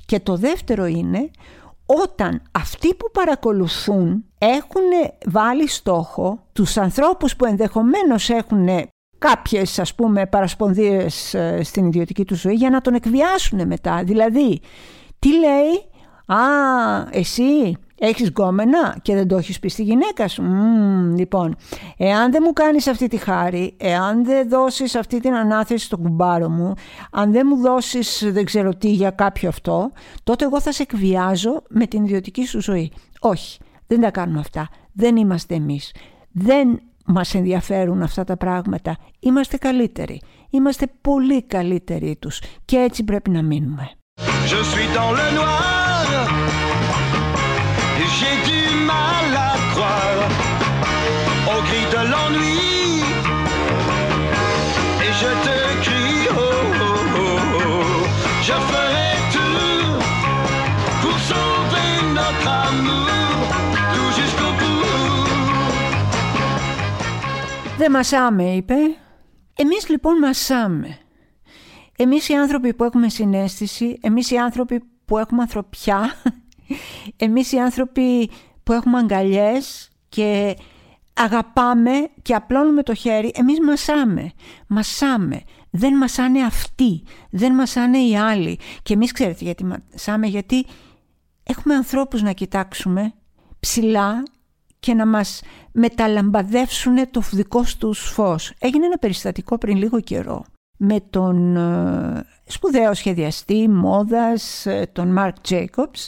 Και 0.06 0.20
το 0.20 0.36
δεύτερο 0.36 0.86
είναι 0.86 1.30
όταν 1.88 2.41
αυτοί 2.51 2.94
που 2.96 3.12
παρακολουθούν 3.12 4.25
έχουν 4.38 4.82
βάλει 5.25 5.67
στόχο 5.67 6.48
τους 6.53 6.77
ανθρώπους 6.77 7.36
που 7.36 7.46
ενδεχομένως 7.46 8.29
έχουν 8.29 8.67
κάποιες 9.17 9.79
ας 9.79 9.96
πούμε 9.96 10.25
παρασπονδίες 10.25 11.34
ε, 11.34 11.63
στην 11.63 11.86
ιδιωτική 11.86 12.25
τους 12.25 12.39
ζωή 12.39 12.53
για 12.53 12.70
να 12.70 12.82
τον 12.82 12.94
εκβιάσουν 12.94 13.67
μετά. 13.67 14.03
Δηλαδή, 14.03 14.60
τι 15.20 15.29
λέει, 15.39 15.86
α, 16.25 16.44
εσύ 17.12 17.77
Έχεις 18.00 18.27
γκόμενα 18.30 18.98
και 19.01 19.16
δεν 19.16 19.27
το 19.27 19.38
έχεις 19.38 19.60
πει 19.60 19.68
στη 19.70 19.84
γυναίκα 19.84 20.27
σου; 20.27 20.44
λοιπόν, 21.18 21.56
εάν 21.98 22.32
δεν 22.32 22.42
μου 22.46 22.54
κάνεις 22.54 22.88
αυτή 22.88 23.08
τη 23.08 23.18
χάρη, 23.18 23.75
εάν 23.80 24.25
δεν 24.25 24.50
δώσεις 24.50 24.96
αυτή 24.96 25.20
την 25.20 25.34
ανάθεση 25.34 25.86
στον 25.86 26.01
κουμπάρο 26.01 26.50
μου, 26.50 26.74
αν 27.12 27.32
δεν 27.32 27.48
μου 27.50 27.62
δώσεις 27.62 28.30
δεν 28.32 28.46
ξέρω 28.46 28.75
τι 28.75 28.89
για 28.89 29.12
κάποιο 29.12 29.50
αυτό, 29.50 29.92
τότε 30.24 30.46
εγώ 30.46 30.62
θα 30.62 30.72
σε 30.72 30.82
εκβιάζω 30.82 31.63
με 31.70 31.86
την 31.86 32.04
ιδιωτική 32.04 32.46
σου 32.46 32.62
ζωή. 32.62 32.92
Όχι, 33.20 33.60
δεν 33.88 34.01
τα 34.01 34.12
κάνουμε 34.12 34.39
αυτά. 34.39 34.68
Δεν 34.94 35.16
είμαστε 35.16 35.56
εμείς. 35.56 35.92
Δεν 36.32 36.80
μας 37.06 37.34
ενδιαφέρουν 37.34 38.01
αυτά 38.01 38.24
τα 38.24 38.38
πράγματα. 38.38 38.98
Είμαστε 39.20 39.58
καλύτεροι. 39.58 40.22
Είμαστε 40.50 40.88
πολύ 41.01 41.44
καλύτεροι 41.44 42.18
τους 42.20 42.42
και 42.66 42.77
έτσι 42.77 43.04
πρέπει 43.04 43.30
να 43.30 43.42
μείνουμε. 43.42 43.92
Je 44.51 44.62
suis 44.72 44.89
dans 44.98 45.12
le 45.20 45.27
noir 45.38 46.67
J'ai 48.20 48.36
du 48.50 48.62
mal 48.92 49.30
à 49.50 49.54
croire 49.72 50.22
Au 51.54 51.58
gris 51.68 51.88
de 51.96 52.02
l'ennui. 52.12 53.02
Et 55.06 55.12
je 55.22 55.32
te 55.46 55.58
crie 55.86 56.24
oh, 56.32 56.50
oh, 56.86 57.00
oh, 57.24 57.40
oh. 57.60 58.04
Je 58.48 58.56
ferai 58.70 59.10
tout 59.34 59.90
Pour 61.02 61.18
sauver 61.30 61.90
notre 62.20 62.48
amour 62.68 63.48
Tout 63.94 64.10
jusqu'au 64.20 64.52
bout. 64.60 65.28
Δεν 67.78 67.92
μασάμε 67.92 68.44
είπε. 68.44 68.76
Εμείς 69.56 69.90
λοιπόν 69.90 70.18
μασάμε. 70.18 70.98
Εμείς 71.98 72.30
οι 72.30 72.34
άνθρωποι 72.34 72.74
που 72.74 72.84
έχουμε 72.84 73.10
συνέστηση, 73.10 73.98
εμείς 74.02 74.32
οι 74.32 74.38
άνθρωποι 74.38 74.84
που 75.06 75.18
έχουμε 75.18 75.42
ανθρωπιά, 75.42 76.14
εμείς 77.18 77.52
οι 77.52 77.58
άνθρωποι 77.58 78.30
που 78.64 78.74
έχουμε 78.74 78.98
αγκαλιές 78.98 79.90
και 80.10 80.56
αγαπάμε 81.14 81.92
και 82.22 82.34
απλώνουμε 82.34 82.84
το 82.84 82.94
χέρι, 82.94 83.32
εμείς 83.36 83.60
μασάμε, 83.60 84.32
μασάμε. 84.68 85.42
Δεν 85.70 85.98
μασάνε 85.98 86.42
αυτοί, 86.42 87.04
δεν 87.30 87.54
μασάνε 87.54 87.98
οι 87.98 88.18
άλλοι. 88.18 88.60
Και 88.84 88.94
εμείς 88.94 89.12
ξέρετε 89.12 89.44
γιατί 89.44 89.66
μασάμε, 89.66 90.28
γιατί 90.28 90.66
έχουμε 91.44 91.76
ανθρώπους 91.76 92.22
να 92.22 92.32
κοιτάξουμε 92.32 93.14
ψηλά 93.60 94.24
και 94.80 94.94
να 94.94 95.06
μας 95.06 95.42
μεταλαμπαδεύσουν 95.72 97.12
το 97.12 97.22
δικό 97.32 97.64
τους 97.80 98.00
φως. 98.00 98.54
Έγινε 98.60 98.86
ένα 98.86 98.98
περιστατικό 98.98 99.58
πριν 99.58 99.78
λίγο 99.78 100.00
καιρό 100.00 100.46
με 100.78 101.00
τον 101.10 101.56
ε, 101.58 102.26
σπουδαίο 102.46 102.94
σχεδιαστή 102.94 103.70
μόδας, 103.70 104.66
ε, 104.66 104.90
τον 104.94 105.08
Μάρκ 105.08 105.36
Jacobs, 105.50 106.08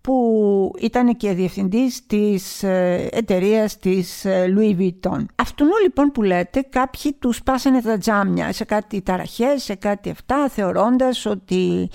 που 0.00 0.74
ήταν 0.80 1.16
και 1.16 1.32
διευθυντής 1.32 2.06
της 2.06 2.62
ε, 2.62 3.08
εταιρείας 3.12 3.78
της 3.78 4.26
Louis 4.26 4.78
Vuitton. 4.78 5.24
Αυτόν 5.34 5.68
λοιπόν 5.82 6.10
που 6.12 6.22
λέτε 6.22 6.60
κάποιοι 6.60 7.12
τους 7.12 7.36
σπάσανε 7.36 7.80
τα 7.80 7.98
τζάμια 7.98 8.52
σε 8.52 8.64
κάτι 8.64 9.00
ταραχές, 9.02 9.62
σε 9.62 9.74
κάτι 9.74 10.10
αυτά, 10.10 10.48
θεωρώντας 10.48 11.26
ότι 11.26 11.90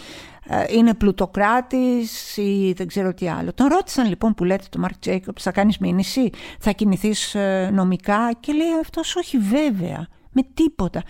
είναι 0.70 0.94
πλουτοκράτης 0.94 2.38
ή 2.38 2.74
δεν 2.78 2.88
ξέρω 2.88 3.14
τι 3.14 3.30
άλλο. 3.30 3.54
Τον 3.54 3.68
ρώτησαν 3.68 4.08
λοιπόν 4.08 4.34
που 4.34 4.44
λέτε 4.44 4.64
τον 4.70 4.82
Μάρκ 4.82 4.96
Jacobs 5.06 5.40
θα 5.40 5.52
κάνεις 5.52 5.78
μήνυση, 5.78 6.30
θα 6.60 6.72
κινηθείς 6.72 7.36
νομικά; 7.72 8.32
Και 8.40 8.54
λέει 8.54 8.80
αυτός 8.82 9.16
όχι 9.16 9.38
βέβαια, 9.38 10.08
με 10.32 10.42
τίποτα 10.54 11.04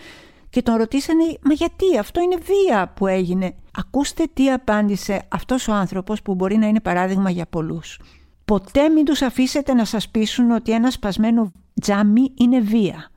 και 0.50 0.62
τον 0.62 0.76
ρωτήσανε 0.76 1.24
«Μα 1.40 1.52
γιατί; 1.52 1.98
Αυτό 1.98 2.20
είναι 2.20 2.36
βία 2.36 2.92
που 2.96 3.06
έγινε». 3.06 3.54
Ακούστε 3.76 4.28
τι 4.32 4.52
απάντησε 4.52 5.22
αυτός 5.28 5.68
ο 5.68 5.72
άνθρωπος 5.72 6.22
που 6.22 6.34
μπορεί 6.34 6.56
να 6.56 6.66
είναι 6.66 6.80
παράδειγμα 6.80 7.30
για 7.30 7.46
πολλούς. 7.46 8.00
«Ποτέ 8.44 8.88
μην 8.88 9.04
τους 9.04 9.22
αφήσετε 9.22 9.74
να 9.74 9.84
σας 9.84 10.08
πείσουν 10.08 10.50
ότι 10.50 10.72
ένα 10.72 10.90
σπασμένο 10.90 11.52
τζάμι 11.80 12.32
είναι 12.34 12.60
βία. 12.60 13.10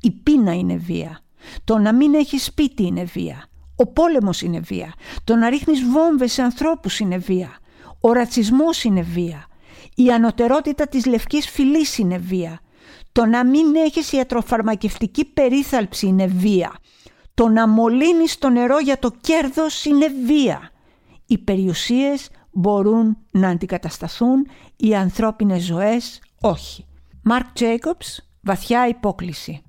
Η 0.00 0.10
πείνα 0.10 0.54
είναι 0.54 0.76
βία. 0.76 1.20
Το 1.64 1.78
να 1.78 1.94
μην 1.94 2.14
έχεις 2.14 2.44
σπίτι 2.44 2.86
είναι 2.86 3.04
βία. 3.04 3.46
Ο 3.76 3.86
πόλεμος 3.86 4.42
είναι 4.42 4.60
βία. 4.60 4.92
Το 5.24 5.36
να 5.36 5.48
ρίχνεις 5.48 5.84
βόμβες 5.84 6.32
σε 6.32 6.42
ανθρώπους 6.42 6.98
είναι 6.98 7.18
βία. 7.18 7.58
Ο 8.00 8.12
ρατσισμός 8.12 8.84
είναι 8.84 9.02
βία. 9.02 9.46
Η 9.94 10.10
ανωτερότητα 10.10 10.86
της 10.86 11.06
λευκής 11.06 11.50
φυλής 11.50 11.98
είναι 11.98 12.18
βία. 12.18 12.60
Το 13.12 13.26
να 13.26 13.46
μην 13.46 13.74
έχεις 13.74 14.12
ιατροφαρμακευτική 14.12 15.24
περίθαλψη 15.24 16.06
είναι 16.06 16.26
βία. 16.26 16.72
Το 17.34 17.48
να 17.48 17.68
μολύνεις 17.68 18.38
το 18.38 18.48
νερό 18.48 18.78
για 18.78 18.98
το 18.98 19.10
κέρδος 19.20 19.84
είναι 19.84 20.06
βία. 20.26 20.70
Οι 21.26 21.38
περιουσίες 21.38 22.28
μπορούν 22.52 23.16
να 23.30 23.48
αντικατασταθούν, 23.48 24.46
οι 24.76 24.94
ανθρώπινες 24.94 25.62
ζωές 25.62 26.20
όχι. 26.40 26.86
Μάρκ 27.22 27.52
Τζέικοψ, 27.52 28.28
βαθιά 28.40 28.88
υπόκληση. 28.88 29.62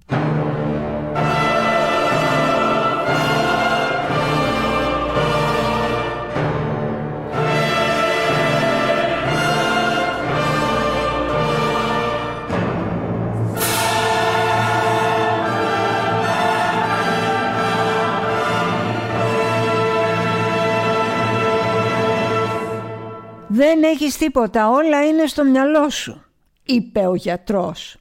«Δεν 23.55 23.83
έχεις 23.83 24.17
τίποτα, 24.17 24.69
όλα 24.69 25.05
είναι 25.05 25.25
στο 25.25 25.43
μυαλό 25.43 25.89
σου», 25.89 26.23
είπε 26.63 27.07
ο 27.07 27.15
γιατρός. 27.15 27.97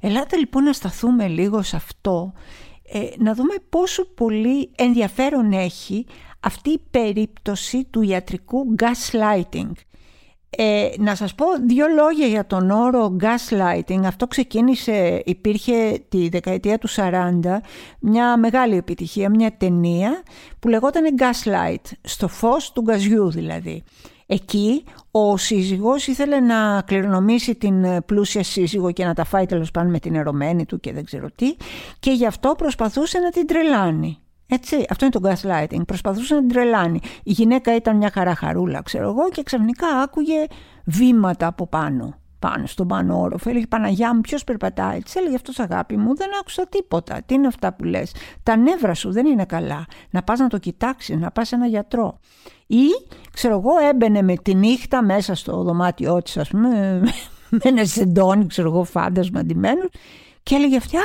Ελάτε 0.00 0.36
λοιπόν 0.36 0.62
να 0.62 0.72
σταθούμε 0.72 1.28
λίγο 1.28 1.62
σε 1.62 1.76
αυτό, 1.76 2.32
ε, 2.92 3.00
να 3.18 3.34
δούμε 3.34 3.54
πόσο 3.68 4.04
πολύ 4.04 4.70
ενδιαφέρον 4.76 5.52
έχει 5.52 6.06
αυτή 6.40 6.70
η 6.70 6.80
περίπτωση 6.90 7.84
του 7.90 8.02
ιατρικού 8.02 8.74
gaslighting. 8.78 9.70
Ε, 10.50 10.88
να 10.98 11.14
σας 11.14 11.34
πω 11.34 11.46
δύο 11.66 11.86
λόγια 11.86 12.26
για 12.26 12.46
τον 12.46 12.70
όρο 12.70 13.16
gaslighting. 13.20 14.04
Αυτό 14.04 14.26
ξεκίνησε, 14.26 15.22
υπήρχε 15.24 16.04
τη 16.08 16.28
δεκαετία 16.28 16.78
του 16.78 16.88
40, 16.88 17.60
μια 18.00 18.36
μεγάλη 18.36 18.76
επιτυχία, 18.76 19.30
μια 19.30 19.56
ταινία 19.56 20.22
που 20.58 20.68
λεγόταν 20.68 21.04
Gaslight, 21.18 21.92
στο 22.02 22.28
φως 22.28 22.72
του 22.72 22.82
γκαζιού 22.82 23.30
δηλαδή. 23.30 23.84
Εκεί 24.26 24.84
ο 25.10 25.36
σύζυγος 25.36 26.06
ήθελε 26.06 26.40
να 26.40 26.82
κληρονομήσει 26.82 27.54
την 27.54 28.04
πλούσια 28.06 28.42
σύζυγο 28.42 28.92
και 28.92 29.04
να 29.04 29.14
τα 29.14 29.24
φάει 29.24 29.46
τέλος 29.46 29.70
πάντων 29.70 29.90
με 29.90 29.98
την 29.98 30.14
ερωμένη 30.14 30.66
του 30.66 30.80
και 30.80 30.92
δεν 30.92 31.04
ξέρω 31.04 31.28
τι 31.34 31.56
και 31.98 32.10
γι' 32.10 32.26
αυτό 32.26 32.54
προσπαθούσε 32.58 33.18
να 33.18 33.30
την 33.30 33.46
τρελάνει. 33.46 34.18
Έτσι, 34.46 34.84
αυτό 34.90 35.04
είναι 35.04 35.20
το 35.20 35.28
gaslighting. 35.28 35.86
Προσπαθούσε 35.86 36.34
να 36.34 36.40
την 36.40 36.48
τρελάνει. 36.48 37.00
Η 37.22 37.32
γυναίκα 37.32 37.74
ήταν 37.74 37.96
μια 37.96 38.10
χαρά 38.14 38.34
χαρούλα, 38.34 38.82
ξέρω 38.82 39.08
εγώ, 39.08 39.28
και 39.30 39.42
ξαφνικά 39.42 39.86
άκουγε 39.86 40.46
βήματα 40.84 41.46
από 41.46 41.66
πάνω 41.66 42.18
πάνω 42.48 42.66
στον 42.66 42.86
πάνω 42.88 43.20
όροφο. 43.20 43.50
Έλεγε 43.50 43.66
Παναγιά 43.66 44.14
μου, 44.14 44.20
ποιος 44.20 44.44
περπατάει. 44.44 45.02
Της 45.02 45.14
έλεγε 45.14 45.34
αυτός 45.34 45.58
αγάπη 45.58 45.96
μου, 45.96 46.16
δεν 46.16 46.28
άκουσα 46.40 46.66
τίποτα. 46.66 47.22
Τι 47.26 47.34
είναι 47.34 47.46
αυτά 47.46 47.72
που 47.72 47.84
λες; 47.84 48.12
Τα 48.42 48.56
νεύρα 48.56 48.94
σου 48.94 49.12
δεν 49.12 49.26
είναι 49.26 49.44
καλά. 49.44 49.84
Να 50.10 50.22
πας 50.22 50.38
να 50.38 50.48
το 50.48 50.58
κοιτάξεις, 50.58 51.16
να 51.16 51.30
πας 51.30 51.48
σε 51.48 51.54
ένα 51.54 51.66
γιατρό. 51.66 52.18
Ή, 52.66 52.86
ξέρω 53.32 53.54
εγώ, 53.54 53.88
έμπαινε 53.88 54.22
με 54.22 54.36
τη 54.36 54.54
νύχτα 54.54 55.02
μέσα 55.02 55.34
στο 55.34 55.62
δωμάτιό 55.62 56.22
της, 56.22 56.36
ας 56.36 56.48
πούμε, 56.48 57.00
με 57.50 57.58
ένα 57.62 57.84
σεντόνι, 57.84 58.46
ξέρω 58.46 58.68
εγώ, 58.68 58.84
φάντασμα 58.84 59.40
αντιμένο 59.40 59.88
και 60.44 60.54
έλεγε 60.54 60.76
αυτή, 60.76 60.96
Α, 60.96 61.00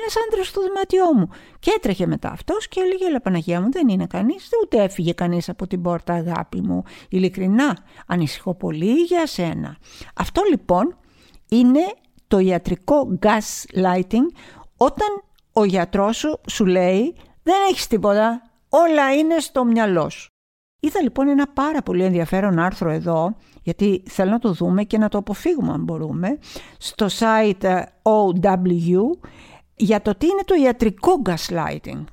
ένας 0.00 0.14
άντρας 0.26 0.46
στο 0.46 0.60
δωμάτιό 0.60 1.14
μου. 1.14 1.28
Και 1.58 1.72
έτρεχε 1.76 2.06
μετά 2.06 2.30
αυτός 2.30 2.68
και 2.68 2.80
έλεγε, 2.80 3.04
Ελά, 3.04 3.20
Παναγία 3.20 3.60
μου, 3.60 3.70
δεν 3.70 3.88
είναι 3.88 4.06
κανείς, 4.06 4.48
ούτε 4.62 4.82
έφυγε 4.82 5.12
κανείς 5.12 5.48
από 5.48 5.66
την 5.66 5.82
πόρτα, 5.82 6.14
αγάπη 6.14 6.60
μου. 6.60 6.82
Ειλικρινά, 7.08 7.78
ανησυχώ 8.06 8.54
πολύ 8.54 8.92
για 8.92 9.26
σένα. 9.26 9.76
Αυτό 10.14 10.42
λοιπόν 10.50 10.96
είναι 11.48 11.80
το 12.28 12.38
ιατρικό 12.38 13.18
gaslighting 13.22 14.26
όταν 14.76 15.22
ο 15.52 15.64
γιατρός 15.64 16.16
σου 16.16 16.40
σου 16.50 16.66
λέει 16.66 17.16
δεν 17.42 17.54
έχεις 17.70 17.86
τίποτα, 17.86 18.50
όλα 18.68 19.14
είναι 19.14 19.38
στο 19.38 19.64
μυαλό 19.64 20.08
σου. 20.08 20.26
Είδα 20.80 21.02
λοιπόν 21.02 21.28
ένα 21.28 21.46
πάρα 21.46 21.82
πολύ 21.82 22.04
ενδιαφέρον 22.04 22.58
άρθρο 22.58 22.90
εδώ, 22.90 23.36
γιατί 23.62 24.02
θέλω 24.08 24.30
να 24.30 24.38
το 24.38 24.52
δούμε 24.52 24.82
και 24.84 24.98
να 24.98 25.08
το 25.08 25.18
αποφύγουμε 25.18 25.72
αν 25.72 25.82
μπορούμε, 25.82 26.38
στο 26.78 27.06
site 27.18 27.64
ε, 27.64 27.82
OW 28.02 29.00
για 29.76 30.02
το 30.02 30.14
τι 30.14 30.26
είναι 30.26 30.42
το 30.44 30.54
ιατρικό 30.54 31.22
gaslighting. 31.24 32.04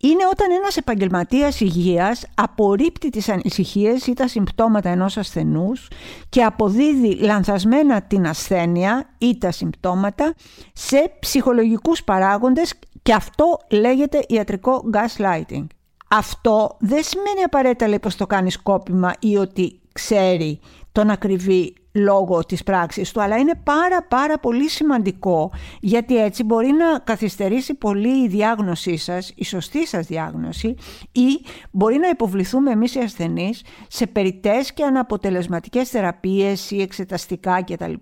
Είναι 0.00 0.26
όταν 0.32 0.50
ένας 0.60 0.76
επαγγελματίας 0.76 1.60
υγείας 1.60 2.26
απορρίπτει 2.34 3.10
τις 3.10 3.28
ανησυχίες 3.28 4.06
ή 4.06 4.12
τα 4.12 4.28
συμπτώματα 4.28 4.88
ενός 4.88 5.16
ασθενούς 5.16 5.88
και 6.28 6.42
αποδίδει 6.42 7.14
λανθασμένα 7.14 8.02
την 8.02 8.26
ασθένεια 8.26 9.14
ή 9.18 9.38
τα 9.38 9.50
συμπτώματα 9.50 10.34
σε 10.72 11.12
ψυχολογικούς 11.20 12.04
παράγοντες 12.04 12.74
και 13.02 13.12
αυτό 13.12 13.58
λέγεται 13.70 14.24
ιατρικό 14.28 14.84
gaslighting. 14.92 15.66
Αυτό 16.08 16.76
δεν 16.78 17.02
σημαίνει 17.02 17.42
απαραίτητα 17.44 17.88
λέει 17.88 17.98
πως 17.98 18.16
το 18.16 18.26
κάνεις 18.26 18.62
κόπημα 18.62 19.14
ή 19.18 19.36
ότι 19.36 19.80
ξέρει 19.92 20.60
τον 20.92 21.10
ακριβή 21.10 21.74
λόγο 21.92 22.44
της 22.44 22.62
πράξης 22.62 23.12
του, 23.12 23.22
αλλά 23.22 23.36
είναι 23.36 23.54
πάρα 23.64 24.02
πάρα 24.02 24.38
πολύ 24.38 24.68
σημαντικό 24.68 25.50
γιατί 25.80 26.22
έτσι 26.22 26.44
μπορεί 26.44 26.66
να 26.72 26.98
καθυστερήσει 26.98 27.74
πολύ 27.74 28.22
η 28.22 28.28
διάγνωσή 28.28 28.96
σας, 28.96 29.32
η 29.34 29.44
σωστή 29.44 29.86
σας 29.86 30.06
διάγνωση 30.06 30.74
ή 31.12 31.40
μπορεί 31.70 31.98
να 31.98 32.08
υποβληθούμε 32.08 32.70
εμείς 32.70 32.94
οι 32.94 32.98
ασθενείς 32.98 33.64
σε 33.88 34.06
περιττές 34.06 34.72
και 34.72 34.84
αναποτελεσματικές 34.84 35.88
θεραπείες 35.88 36.70
ή 36.70 36.80
εξεταστικά 36.80 37.62
κτλ. 37.62 37.92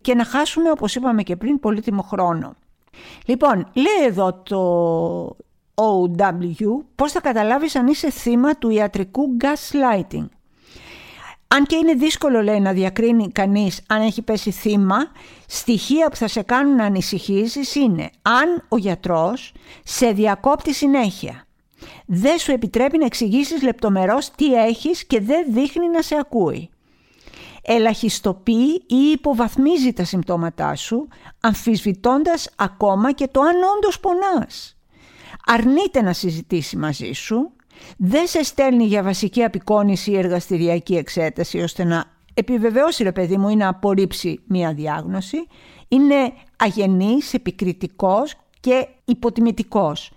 και 0.00 0.14
να 0.14 0.24
χάσουμε 0.24 0.70
όπως 0.70 0.94
είπαμε 0.94 1.22
και 1.22 1.36
πριν 1.36 1.60
πολύτιμο 1.60 2.02
χρόνο. 2.02 2.54
Λοιπόν, 3.26 3.70
λέει 3.74 4.06
εδώ 4.06 4.32
το 4.42 5.36
OW 5.74 6.84
πώς 6.94 7.12
θα 7.12 7.20
καταλάβεις 7.20 7.76
αν 7.76 7.86
είσαι 7.86 8.10
θύμα 8.10 8.54
του 8.54 8.70
ιατρικού 8.70 9.36
gaslighting. 9.40 10.28
Αν 11.56 11.66
και 11.66 11.76
είναι 11.76 11.94
δύσκολο 11.94 12.42
λέει 12.42 12.60
να 12.60 12.72
διακρίνει 12.72 13.32
κανείς 13.32 13.80
αν 13.86 14.02
έχει 14.02 14.22
πέσει 14.22 14.50
θύμα, 14.50 14.96
στοιχεία 15.46 16.08
που 16.08 16.16
θα 16.16 16.28
σε 16.28 16.42
κάνουν 16.42 16.76
να 16.76 16.84
ανησυχήσεις 16.84 17.74
είναι 17.74 18.10
αν 18.22 18.64
ο 18.68 18.76
γιατρός 18.76 19.52
σε 19.84 20.10
διακόπτει 20.10 20.74
συνέχεια. 20.74 21.46
Δεν 22.06 22.38
σου 22.38 22.52
επιτρέπει 22.52 22.98
να 22.98 23.04
εξηγήσεις 23.04 23.62
λεπτομερώς 23.62 24.30
τι 24.30 24.54
έχεις 24.54 25.04
και 25.06 25.20
δεν 25.20 25.44
δείχνει 25.48 25.88
να 25.88 26.02
σε 26.02 26.16
ακούει. 26.20 26.70
Ελαχιστοποιεί 27.62 28.84
ή 28.86 29.10
υποβαθμίζει 29.12 29.92
τα 29.92 30.04
συμπτώματά 30.04 30.74
σου, 30.74 31.08
αμφισβητώντας 31.40 32.50
ακόμα 32.56 33.12
και 33.12 33.28
το 33.28 33.40
αν 33.40 33.56
όντως 33.76 34.00
πονάς. 34.00 34.76
Αρνείται 35.46 36.02
να 36.02 36.12
συζητήσει 36.12 36.76
μαζί 36.76 37.12
σου, 37.12 37.52
δεν 37.96 38.26
σε 38.26 38.42
στέλνει 38.42 38.84
για 38.84 39.02
βασική 39.02 39.42
απεικόνηση 39.42 40.10
ή 40.10 40.18
εργαστηριακή 40.18 40.96
εξέταση 40.96 41.58
ώστε 41.58 41.84
να 41.84 42.04
επιβεβαιώσει 42.34 43.02
ρε 43.02 43.12
παιδί 43.12 43.36
μου 43.36 43.48
ή 43.48 43.56
να 43.56 43.68
απορρίψει 43.68 44.40
μία 44.46 44.72
διάγνωση. 44.72 45.46
Είναι 45.88 46.32
αγενής, 46.56 47.34
επικριτικός 47.34 48.34
και 48.60 48.88
υποτιμητικός. 49.04 50.10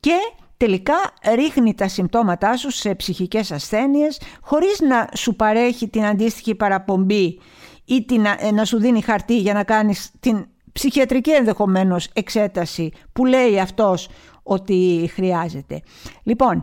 Και 0.00 0.16
τελικά 0.56 0.94
ρίχνει 1.34 1.74
τα 1.74 1.88
συμπτώματά 1.88 2.56
σου 2.56 2.70
σε 2.70 2.94
ψυχικές 2.94 3.52
ασθένειες 3.52 4.20
χωρίς 4.40 4.80
να 4.80 5.08
σου 5.16 5.36
παρέχει 5.36 5.88
την 5.88 6.04
αντίστοιχη 6.04 6.54
παραπομπή 6.54 7.38
ή 7.84 8.04
την, 8.04 8.24
ε, 8.24 8.50
να 8.50 8.64
σου 8.64 8.78
δίνει 8.78 9.00
χαρτί 9.00 9.38
για 9.38 9.54
να 9.54 9.64
κάνεις 9.64 10.10
την 10.20 10.46
ψυχιατρική 10.72 11.30
ενδεχομένως 11.30 12.08
εξέταση 12.12 12.92
που 13.12 13.24
λέει 13.24 13.60
αυτός 13.60 14.08
ότι 14.42 15.10
χρειάζεται. 15.14 15.82
Λοιπόν, 16.22 16.62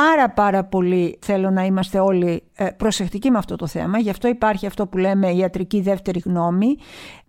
πάρα 0.00 0.30
πάρα 0.30 0.64
πολύ 0.64 1.18
θέλω 1.22 1.50
να 1.50 1.64
είμαστε 1.64 1.98
όλοι 1.98 2.42
ε, 2.54 2.64
προσεκτικοί 2.64 3.30
με 3.30 3.38
αυτό 3.38 3.56
το 3.56 3.66
θέμα. 3.66 3.98
Γι' 3.98 4.10
αυτό 4.10 4.28
υπάρχει 4.28 4.66
αυτό 4.66 4.86
που 4.86 4.98
λέμε 4.98 5.32
ιατρική 5.32 5.80
δεύτερη 5.80 6.22
γνώμη. 6.24 6.76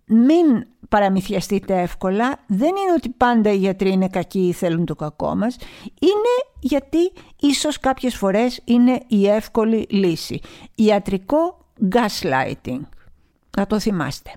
Μην 0.06 0.66
παραμυθιαστείτε 0.88 1.80
εύκολα. 1.80 2.38
Δεν 2.46 2.68
είναι 2.68 2.92
ότι 2.96 3.08
πάντα 3.08 3.52
οι 3.52 3.56
γιατροί 3.56 3.90
είναι 3.90 4.08
κακοί 4.08 4.48
ή 4.48 4.52
θέλουν 4.52 4.84
το 4.84 4.94
κακό 4.94 5.34
μας. 5.34 5.56
Είναι 6.00 6.56
γιατί 6.60 7.12
ίσως 7.40 7.80
κάποιες 7.80 8.16
φορές 8.16 8.60
είναι 8.64 9.00
η 9.06 9.28
εύκολη 9.28 9.86
λύση. 9.90 10.40
Ιατρικό 10.74 11.58
gaslighting. 11.92 12.80
Να 13.56 13.66
το 13.66 13.80
θυμάστε. 13.80 14.30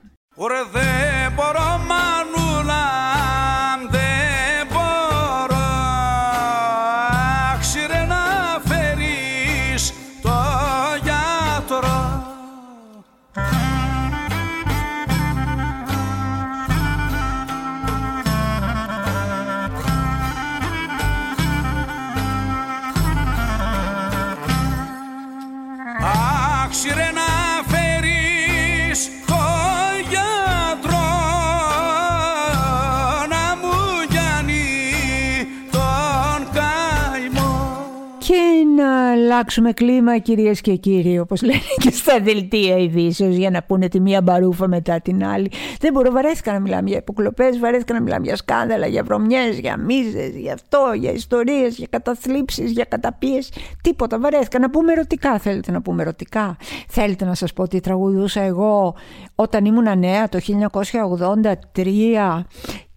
Αλλάξουμε 39.40 39.72
κλίμα 39.72 40.18
κυρίες 40.18 40.62
και 40.62 40.76
κύριοι 40.76 41.20
όπως 41.20 41.42
λένε 41.42 41.60
και 41.78 41.92
στα 41.92 42.20
δελτία 42.20 42.78
ειδήσεως 42.78 43.36
για 43.36 43.50
να 43.50 43.64
πούνε 43.64 43.88
τη 43.88 44.00
μία 44.00 44.22
μπαρούφα 44.22 44.68
μετά 44.68 45.02
την 45.02 45.26
άλλη. 45.26 45.52
Δεν 45.80 45.94
μπορώ, 45.94 46.12
βαρέθηκα 46.12 46.54
να 46.54 46.60
μιλάμε 46.60 46.90
για 46.90 46.98
υποκλοπές, 46.98 47.60
βαρέθηκα 47.60 47.94
να 47.94 48.02
μιλάμε 48.02 48.26
για 48.26 48.36
σκάνδαλα, 48.36 48.88
για 48.88 49.04
βρωμιές, 49.04 49.60
για 49.60 49.78
μίζες, 49.78 50.36
για 50.36 50.54
αυτό, 50.54 50.92
για 50.96 51.12
ιστορίες, 51.12 51.78
για 51.78 51.88
καταθλίψεις, 51.90 52.72
για 52.72 52.86
καταπίες. 52.86 53.52
Τίποτα, 53.82 54.20
βαρέθηκα 54.20 54.60
να 54.60 54.70
πούμε 54.70 54.92
ερωτικά. 54.92 55.40
Θέλετε 55.40 55.72
να 55.72 55.82
πούμε 55.82 56.02
ερωτικά; 56.02 56.58
Θέλετε 56.88 57.26
να 57.26 57.34
σας 57.34 57.54
πω 57.54 57.64
ότι 57.64 57.80
τραγουδούσα 57.80 58.42
εγώ 58.42 58.96
όταν 59.36 59.66
ήμουν 59.66 60.00
νέα 60.00 60.30
το 60.30 60.40
1983 60.40 62.46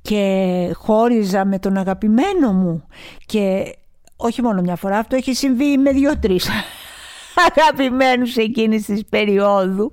και 0.03 0.71
χώριζα 0.75 1.45
με 1.45 1.59
τον 1.59 1.77
αγαπημένο 1.77 2.53
μου 2.53 2.85
και 3.27 3.75
όχι 4.23 4.43
μόνο 4.43 4.61
μια 4.61 4.77
φορά, 4.77 4.99
αυτό 4.99 5.17
έχει 5.17 5.35
συμβεί 5.35 5.79
με 5.79 5.91
δύο-τρεις 5.91 6.49
αγαπημένους 7.51 8.37
εκείνης 8.37 8.85
της 8.85 9.05
περίοδου. 9.05 9.91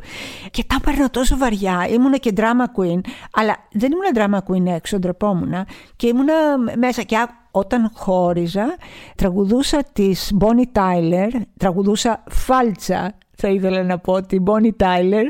Και 0.52 0.64
τα 0.64 0.76
έπαιρνα 0.80 1.10
τόσο 1.10 1.38
βαριά. 1.38 1.88
Ήμουνα 1.90 2.18
και 2.18 2.34
drama 2.36 2.80
queen, 2.80 3.00
αλλά 3.32 3.56
δεν 3.72 3.92
ήμουν 3.92 4.12
drama 4.16 4.40
queen 4.52 4.76
έξω, 4.76 5.00
ντρεπόμουν. 5.00 5.54
Και 5.96 6.08
ήμουνα 6.08 6.34
μέσα. 6.78 7.02
Και 7.02 7.28
όταν 7.52 7.92
χώριζα, 7.94 8.76
τραγουδούσα 9.16 9.84
της 9.94 10.32
Bonnie 10.40 10.80
Tyler, 10.80 11.30
τραγουδούσα 11.58 12.24
φάλτσα, 12.30 13.18
θα 13.36 13.48
ήθελα 13.48 13.84
να 13.84 13.98
πω, 13.98 14.22
τη 14.22 14.38
Bonnie 14.46 14.84
Tyler, 14.84 15.24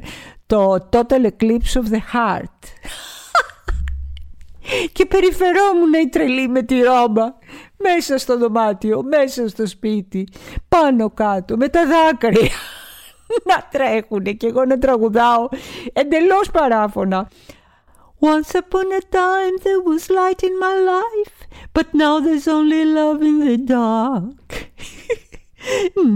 το 0.46 0.88
Total 0.92 1.26
Eclipse 1.26 1.74
of 1.74 1.94
the 1.94 2.02
Heart. 2.14 2.60
και 4.94 5.06
περιφερόμουν 5.06 5.94
η 6.04 6.10
τρελή 6.10 6.48
με 6.48 6.62
τη 6.62 6.82
ρόμπα 6.82 7.24
μέσα 7.84 8.18
στο 8.18 8.38
δωμάτιο, 8.38 9.04
μέσα 9.04 9.48
στο 9.48 9.68
σπίτι, 9.68 10.28
πάνω 10.70 11.10
κάτω, 11.10 11.58
με 11.58 11.68
τα 11.70 11.86
δάκρυα 11.86 12.58
να 13.44 13.68
τρέχουν 13.72 14.24
και 14.24 14.48
εγώ 14.48 14.66
να 14.66 14.78
τραγουδάω 14.78 15.50
εντελώς 15.94 16.52
παράφωνα. 16.52 17.30
Once 18.22 18.54
upon 18.54 18.88
a 19.00 19.02
time 19.22 19.56
there 19.66 19.82
was 19.90 20.10
light 20.10 20.42
in 20.44 20.56
my 20.66 20.76
life, 20.94 21.38
but 21.76 21.88
now 21.94 22.20
there's 22.20 22.48
only 22.58 22.84
love 22.84 23.22
in 23.30 23.38
the 23.48 23.58
dark. 23.76 24.52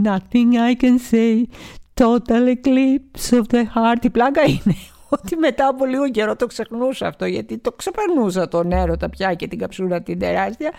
Nothing 0.10 0.58
I 0.58 0.74
can 0.84 0.98
say, 1.00 1.48
total 1.96 2.44
eclipse 2.58 3.32
of 3.40 3.48
the 3.48 3.64
heart. 3.76 4.04
Η 4.04 4.10
πλάκα 4.10 4.42
είναι 4.44 4.76
ότι 5.14 5.36
μετά 5.36 5.68
από 5.68 5.86
λίγο 5.86 6.10
καιρό 6.10 6.36
το 6.36 6.46
ξεχνούσα 6.46 7.08
αυτό 7.08 7.26
γιατί 7.26 7.58
το 7.58 7.72
ξεπερνούσα 7.72 8.48
τον 8.48 8.72
έρωτα 8.72 9.10
πια 9.10 9.34
και 9.34 9.48
την 9.48 9.60
καψούρα 9.60 10.02
την 10.02 10.20
τεράστια 10.20 10.72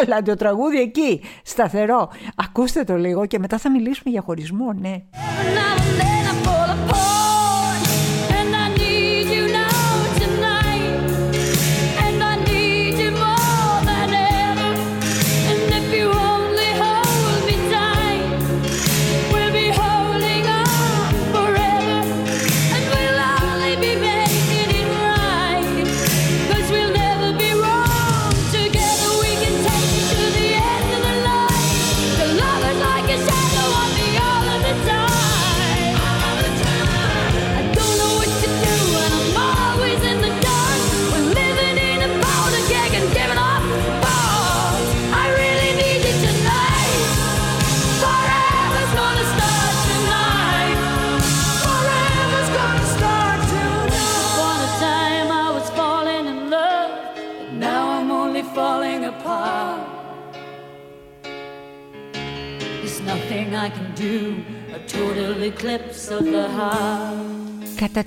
αλλά 0.00 0.22
το 0.22 0.34
τραγούδι 0.34 0.80
εκεί 0.80 1.20
σταθερό. 1.42 2.10
Ακούστε 2.34 2.84
το 2.84 2.96
λίγο 2.96 3.26
και 3.26 3.38
μετά 3.38 3.58
θα 3.58 3.70
μιλήσουμε 3.70 4.10
για 4.10 4.20
χωρισμό 4.20 4.72
ναι 4.72 5.02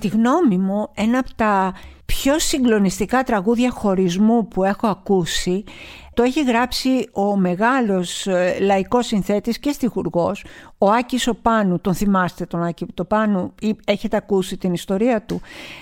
γνώμη 0.07 0.57
μου, 0.57 0.89
ένα 0.93 1.19
από 1.19 1.29
τα 1.35 1.73
πιο 2.05 2.39
συγκλονιστικά 2.39 3.23
τραγούδια 3.23 3.71
χωρισμού 3.71 4.47
που 4.47 4.63
έχω 4.63 4.87
ακούσει 4.87 5.63
το 6.15 6.23
έχει 6.23 6.43
γράψει 6.43 7.09
ο 7.11 7.35
μεγάλος 7.35 8.27
ε, 8.27 8.57
λαϊκός 8.59 9.05
συνθέτης 9.05 9.59
και 9.59 9.71
στιχουργός, 9.71 10.45
ο 10.77 10.91
Άκης 10.91 11.29
Πάνου, 11.41 11.79
τον 11.79 11.93
θυμάστε 11.93 12.45
τον 12.45 12.63
Άκη 12.63 12.85
το 12.93 13.05
Πάνου, 13.05 13.53
έχετε 13.85 14.17
ακούσει 14.17 14.57
την 14.57 14.73
ιστορία 14.73 15.21
του; 15.21 15.41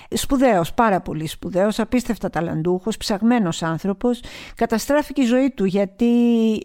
Σπουδαίος, 0.10 0.74
πάρα 0.74 1.02
πολύ 1.02 1.28
σπουδαίος, 1.28 1.80
απίστευτα 1.80 2.30
ταλαντούχος, 2.30 2.98
ψαγμένος 2.98 3.64
άνθρωπος. 3.64 4.22
Καταστράφηκε 4.56 5.22
η 5.22 5.26
ζωή 5.26 5.52
του 5.52 5.66
γιατί 5.66 6.06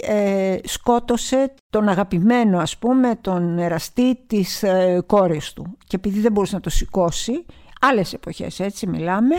ε, 0.01 0.57
σκότωσε 0.64 1.55
τον 1.71 1.88
αγαπημένο 1.88 2.59
ας 2.59 2.79
πούμε, 2.79 3.18
τον 3.21 3.59
εραστή 3.59 4.18
της 4.27 4.62
ε, 4.62 5.03
κόρης 5.07 5.53
του. 5.53 5.77
Και 5.87 5.97
επειδή 5.97 6.21
δεν 6.21 6.33
μπορούσε 6.33 6.55
να 6.55 6.61
το 6.61 6.71
σηκώσει, 6.71 7.44
άλλες 7.81 8.12
εποχές 8.12 8.61
έτσι 8.61 8.87
μιλάμε, 8.87 9.35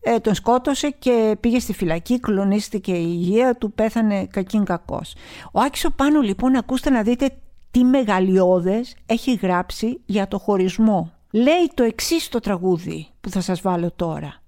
ε, 0.00 0.18
τον 0.18 0.34
σκότωσε 0.34 0.90
και 0.90 1.36
πήγε 1.40 1.58
στη 1.58 1.72
φυλακή, 1.72 2.20
κλονίστηκε 2.20 2.92
η 2.92 3.06
υγεία 3.08 3.54
του, 3.54 3.72
πέθανε 3.72 4.26
κακήν 4.26 4.64
κακός. 4.64 5.14
Ο 5.52 5.60
Άκης 5.60 5.86
πάνω 5.96 6.20
λοιπόν 6.20 6.56
ακούστε 6.56 6.90
να 6.90 7.02
δείτε 7.02 7.30
τι 7.70 7.84
μεγαλειώδες 7.84 8.96
έχει 9.06 9.34
γράψει 9.34 10.00
για 10.06 10.28
το 10.28 10.38
χωρισμό. 10.38 11.12
Λέει 11.30 11.70
το 11.74 11.82
εξής 11.82 12.28
το 12.28 12.40
τραγούδι 12.40 13.08
που 13.20 13.30
θα 13.30 13.40
σας 13.40 13.60
βάλω 13.60 13.92
τώρα. 13.96 14.42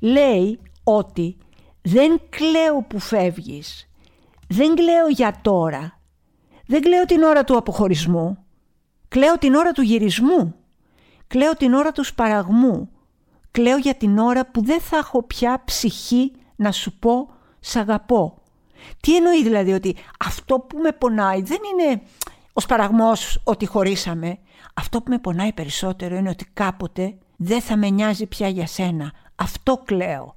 Λέει 0.00 0.60
ότι 0.84 1.36
δεν 1.82 2.20
κλαίω 2.28 2.82
που 2.88 2.98
φεύγεις, 2.98 3.90
δεν 4.48 4.74
κλαίω 4.74 5.08
για 5.08 5.38
τώρα, 5.42 6.00
δεν 6.66 6.80
κλαίω 6.80 7.04
την 7.04 7.22
ώρα 7.22 7.44
του 7.44 7.56
αποχωρισμού, 7.56 8.38
κλαίω 9.08 9.38
την 9.38 9.54
ώρα 9.54 9.72
του 9.72 9.82
γυρισμού, 9.82 10.54
κλαίω 11.34 11.56
την 11.56 11.74
ώρα 11.74 11.92
του 11.92 12.04
σπαραγμού, 12.04 12.88
Κλαίω 13.50 13.76
για 13.76 13.94
την 13.94 14.18
ώρα 14.18 14.46
που 14.46 14.64
δεν 14.64 14.80
θα 14.80 14.96
έχω 14.96 15.22
πια 15.22 15.62
ψυχή 15.64 16.32
να 16.56 16.72
σου 16.72 16.98
πω 16.98 17.28
«Σ' 17.60 17.76
αγαπώ». 17.76 18.42
Τι 19.00 19.16
εννοεί 19.16 19.42
δηλαδή 19.42 19.72
ότι 19.72 19.96
αυτό 20.24 20.58
που 20.58 20.78
με 20.78 20.92
πονάει 20.92 21.42
δεν 21.42 21.58
είναι 21.72 22.02
ο 22.52 22.60
σπαραγμός 22.60 23.40
ότι 23.44 23.66
χωρίσαμε. 23.66 24.38
Αυτό 24.74 25.02
που 25.02 25.10
με 25.10 25.18
πονάει 25.18 25.52
περισσότερο 25.52 26.16
είναι 26.16 26.28
ότι 26.28 26.50
κάποτε 26.52 27.18
δεν 27.36 27.60
θα 27.60 27.76
με 27.76 27.88
νοιάζει 27.88 28.26
πια 28.26 28.48
για 28.48 28.66
σένα. 28.66 29.12
Αυτό 29.34 29.82
κλαίω. 29.84 30.32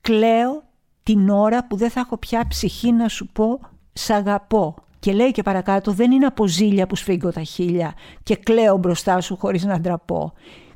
Κλαίω 0.00 0.62
την 1.02 1.28
ώρα 1.28 1.66
που 1.66 1.76
δεν 1.76 1.90
θα 1.90 2.00
έχω 2.00 2.16
πια 2.16 2.46
ψυχή 2.48 2.92
να 2.92 3.08
σου 3.08 3.26
πω 3.26 3.60
«Σ' 3.92 4.10
αγαπώ». 4.10 4.74
Και 4.98 5.12
λέει 5.12 5.30
και 5.30 5.42
παρακάτω 5.42 5.92
δεν 5.92 6.10
είναι 6.10 6.26
από 6.26 6.46
ζήλια 6.46 6.86
που 6.86 6.96
σφίγγω 6.96 7.32
τα 7.32 7.42
χείλια 7.42 7.94
και 8.22 8.36
κλαίω 8.36 8.76
μπροστά 8.76 9.20
σου 9.20 9.36
χωρίς 9.36 9.64
να 9.64 9.80
ντραπώ. 9.80 10.32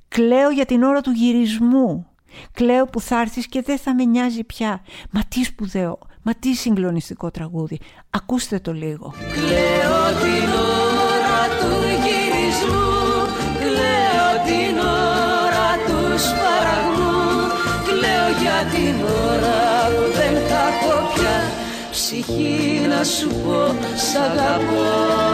Κλαίω 0.09 0.51
για 0.51 0.65
την 0.65 0.83
ώρα 0.83 1.01
του 1.01 1.11
γυρισμού. 1.11 2.07
Κλαίω 2.53 2.85
που 2.87 3.01
θα 3.01 3.21
έρθεις 3.21 3.47
και 3.47 3.63
δεν 3.63 3.79
θα 3.79 3.95
με 3.95 4.05
νοιάζει 4.05 4.45
πια. 4.45 4.81
Μα 5.11 5.21
τι 5.29 5.45
σπουδαίο, 5.45 5.99
μα 6.23 6.35
τι 6.35 6.55
συγκλονιστικό 6.55 7.31
τραγούδι. 7.31 7.79
Ακούστε 8.11 8.59
το 8.59 8.73
λίγο. 8.73 9.15
Κλαίω 9.33 10.05
την 10.23 10.49
ώρα 11.13 11.43
του 11.59 11.73
γυρισμού. 12.05 12.93
Κλαίω 13.63 14.31
την 14.47 14.79
ώρα 15.45 15.71
του 15.87 16.19
σπαραγμού. 16.19 17.21
Κλαίω 17.87 18.29
για 18.43 18.59
την 18.73 19.05
ώρα 19.05 19.63
που 19.95 20.05
δεν 20.17 20.35
θα 20.49 20.63
έχω 20.69 20.93
πια 20.93 21.02
ψυχή 22.13 22.87
να 22.89 23.05
σου 23.05 23.29
πω 23.29 23.75
σ' 23.97 24.17
αγαπώ. 24.17 25.31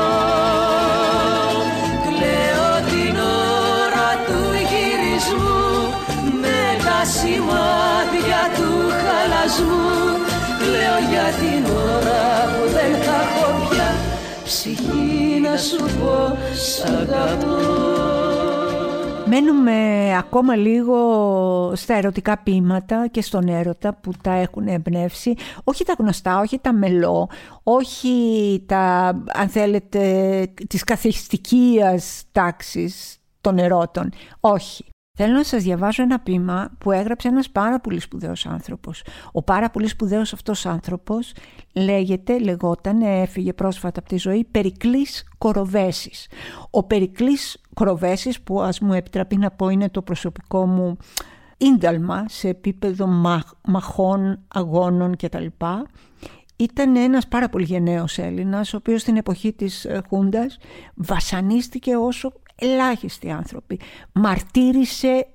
σημάδια 7.05 8.43
του 8.57 8.71
χαλασμού. 9.03 9.88
Λέω 10.73 10.99
για 11.11 11.27
την 11.41 11.73
ώρα 11.73 12.25
που 12.53 12.73
δεν 12.73 13.03
θα 13.03 13.17
έχω 13.27 13.69
πια. 13.69 13.95
Ψυχή 14.45 15.41
να 15.43 15.57
σου 15.57 15.99
πω 15.99 16.38
σ' 16.55 16.85
αγαπώ 16.85 17.98
Μένουμε 19.29 20.17
ακόμα 20.17 20.57
λίγο 20.57 20.97
στα 21.75 21.95
ερωτικά 21.95 22.38
ποίηματα 22.38 23.07
και 23.07 23.23
στον 23.23 23.49
έρωτα 23.49 23.95
που 23.95 24.12
τα 24.23 24.33
έχουν 24.33 24.67
εμπνεύσει. 24.67 25.35
Όχι 25.64 25.85
τα 25.85 25.95
γνωστά, 25.99 26.41
όχι 26.41 26.59
τα 26.59 26.73
μελό, 26.73 27.31
όχι 27.62 28.64
τα, 28.67 29.07
αν 29.27 29.49
θέλετε, 29.49 30.03
της 30.69 30.85
καθιστικίας 30.85 32.25
τάξης 32.33 33.19
των 33.41 33.59
ερώτων. 33.59 34.12
Όχι. 34.41 34.85
Θέλω 35.21 35.33
να 35.33 35.45
σας 35.45 35.63
διαβάσω 35.63 36.03
ένα 36.03 36.21
ποίημα 36.21 36.71
που 36.79 36.93
έγραψε 36.93 37.29
ένας 37.29 37.51
πάρα 37.51 37.81
πολύ 37.81 38.01
σπουδαίος 38.01 38.47
άνθρωπος. 38.47 39.03
Ο 39.33 39.43
πάρα 39.43 39.71
πολύ 39.71 39.87
σπουδαίος 39.87 40.33
αυτός 40.33 40.67
άνθρωπος 40.67 41.33
λέγεται, 41.75 42.39
λεγόταν, 42.39 43.01
έφυγε 43.01 43.53
πρόσφατα 43.53 44.01
από 44.01 44.09
τη 44.09 44.17
ζωή, 44.17 44.45
Περικλής 44.45 45.29
Κοροβέσης. 45.39 46.29
Ο 46.71 46.83
Περικλής 46.83 47.61
Κοροβέσης 47.75 48.41
που 48.41 48.61
ας 48.61 48.81
μου 48.81 48.93
επιτραπεί 48.93 49.37
να 49.37 49.51
πω 49.51 49.69
είναι 49.69 49.89
το 49.89 50.03
προσωπικό 50.03 50.67
μου 50.67 50.97
ίνταλμα 51.57 52.25
σε 52.29 52.49
επίπεδο 52.49 53.07
μαχών, 53.63 54.39
αγώνων 54.49 55.17
κτλ. 55.17 55.47
Ήταν 56.57 56.97
ένας 56.97 57.29
πάρα 57.29 57.49
πολύ 57.49 57.65
γενναίος 57.65 58.19
Έλληνας, 58.19 58.75
ο 58.75 58.77
οποίος 58.77 59.01
στην 59.01 59.17
εποχή 59.17 59.53
της 59.53 59.85
ε, 59.85 60.03
Χούντας 60.09 60.59
βασανίστηκε 60.95 61.97
όσο 61.97 62.33
ελάχιστοι 62.59 63.31
άνθρωποι. 63.31 63.81
Μαρτύρησε 64.12 65.27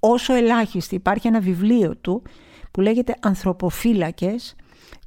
όσο 0.00 0.34
ελάχιστοι. 0.34 0.94
Υπάρχει 0.94 1.26
ένα 1.26 1.40
βιβλίο 1.40 1.96
του 1.96 2.22
που 2.70 2.80
λέγεται 2.80 3.14
«Ανθρωποφύλακες» 3.20 4.54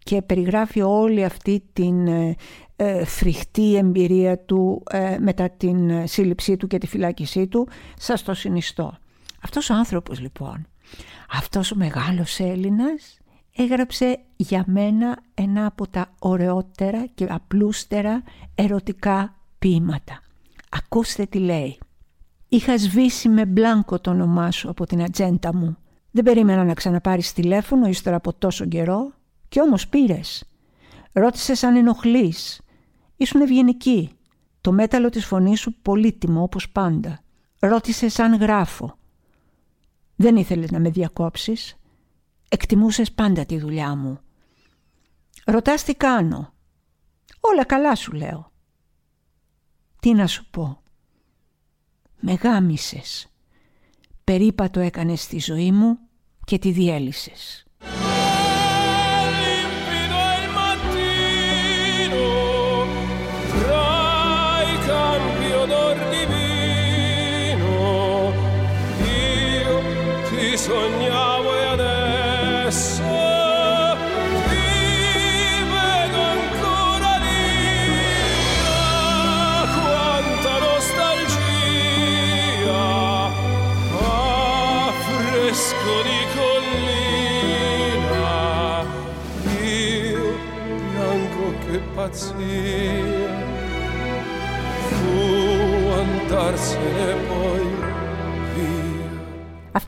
και 0.03 0.21
περιγράφει 0.21 0.81
όλη 0.81 1.23
αυτή 1.23 1.63
την 1.73 2.07
ε, 2.07 2.36
ε 2.75 3.05
φρικτή 3.05 3.75
εμπειρία 3.75 4.39
του 4.39 4.83
ε, 4.89 5.17
μετά 5.19 5.49
την 5.49 6.07
σύλληψή 6.07 6.57
του 6.57 6.67
και 6.67 6.77
τη 6.77 6.88
φυλάκισή 6.88 7.47
του. 7.47 7.67
Σας 7.97 8.23
το 8.23 8.33
συνιστώ. 8.33 8.97
Αυτός 9.41 9.69
ο 9.69 9.73
άνθρωπος 9.73 10.19
λοιπόν, 10.19 10.67
αυτός 11.29 11.71
ο 11.71 11.75
μεγάλος 11.75 12.39
Έλληνας 12.39 13.17
έγραψε 13.55 14.19
για 14.36 14.63
μένα 14.67 15.19
ένα 15.33 15.65
από 15.65 15.88
τα 15.88 16.13
ωραιότερα 16.19 17.05
και 17.15 17.27
απλούστερα 17.29 18.23
ερωτικά 18.55 19.36
ποίηματα. 19.59 20.22
Ακούστε 20.75 21.25
τι 21.25 21.39
λέει. 21.39 21.79
Είχα 22.47 22.77
σβήσει 22.77 23.29
με 23.29 23.45
μπλάνκο 23.45 23.99
το 23.99 24.09
όνομά 24.09 24.51
σου 24.51 24.69
από 24.69 24.86
την 24.86 25.03
ατζέντα 25.03 25.55
μου. 25.55 25.77
Δεν 26.12 26.23
περίμενα 26.23 26.63
να 26.63 26.73
ξαναπάρεις 26.73 27.33
τηλέφωνο 27.33 27.88
ύστερα 27.88 28.15
από 28.15 28.33
τόσο 28.33 28.65
καιρό 28.65 29.13
και 29.49 29.62
όμως 29.62 29.88
πήρες. 29.88 30.43
Ρώτησες 31.12 31.63
αν 31.63 31.75
ενοχλείς. 31.75 32.62
Ήσουν 33.15 33.41
ευγενική. 33.41 34.12
Το 34.62 34.71
μέταλλο 34.71 35.09
της 35.09 35.25
φωνής 35.25 35.59
σου 35.59 35.81
πολύτιμο 35.81 36.41
όπως 36.41 36.69
πάντα. 36.69 37.19
Ρώτησες 37.59 38.19
αν 38.19 38.36
γράφω. 38.36 38.97
Δεν 40.15 40.36
ήθελες 40.36 40.71
να 40.71 40.79
με 40.79 40.89
διακόψεις. 40.89 41.75
Εκτιμούσες 42.49 43.12
πάντα 43.12 43.45
τη 43.45 43.59
δουλειά 43.59 43.95
μου. 43.95 44.19
Ρωτάς 45.45 45.83
τι 45.83 45.95
κάνω. 45.95 46.53
Όλα 47.39 47.65
καλά 47.65 47.95
σου 47.95 48.12
λέω. 48.12 48.52
Τι 50.03 50.13
να 50.13 50.27
σου 50.27 50.45
πω. 50.49 50.81
Με 52.19 52.33
γάμισες. 52.33 53.27
Περίπατο 54.23 54.79
έκανες 54.79 55.21
στη 55.21 55.39
ζωή 55.39 55.71
μου 55.71 55.99
και 56.45 56.57
τη 56.57 56.71
διέλυσες. 56.71 57.62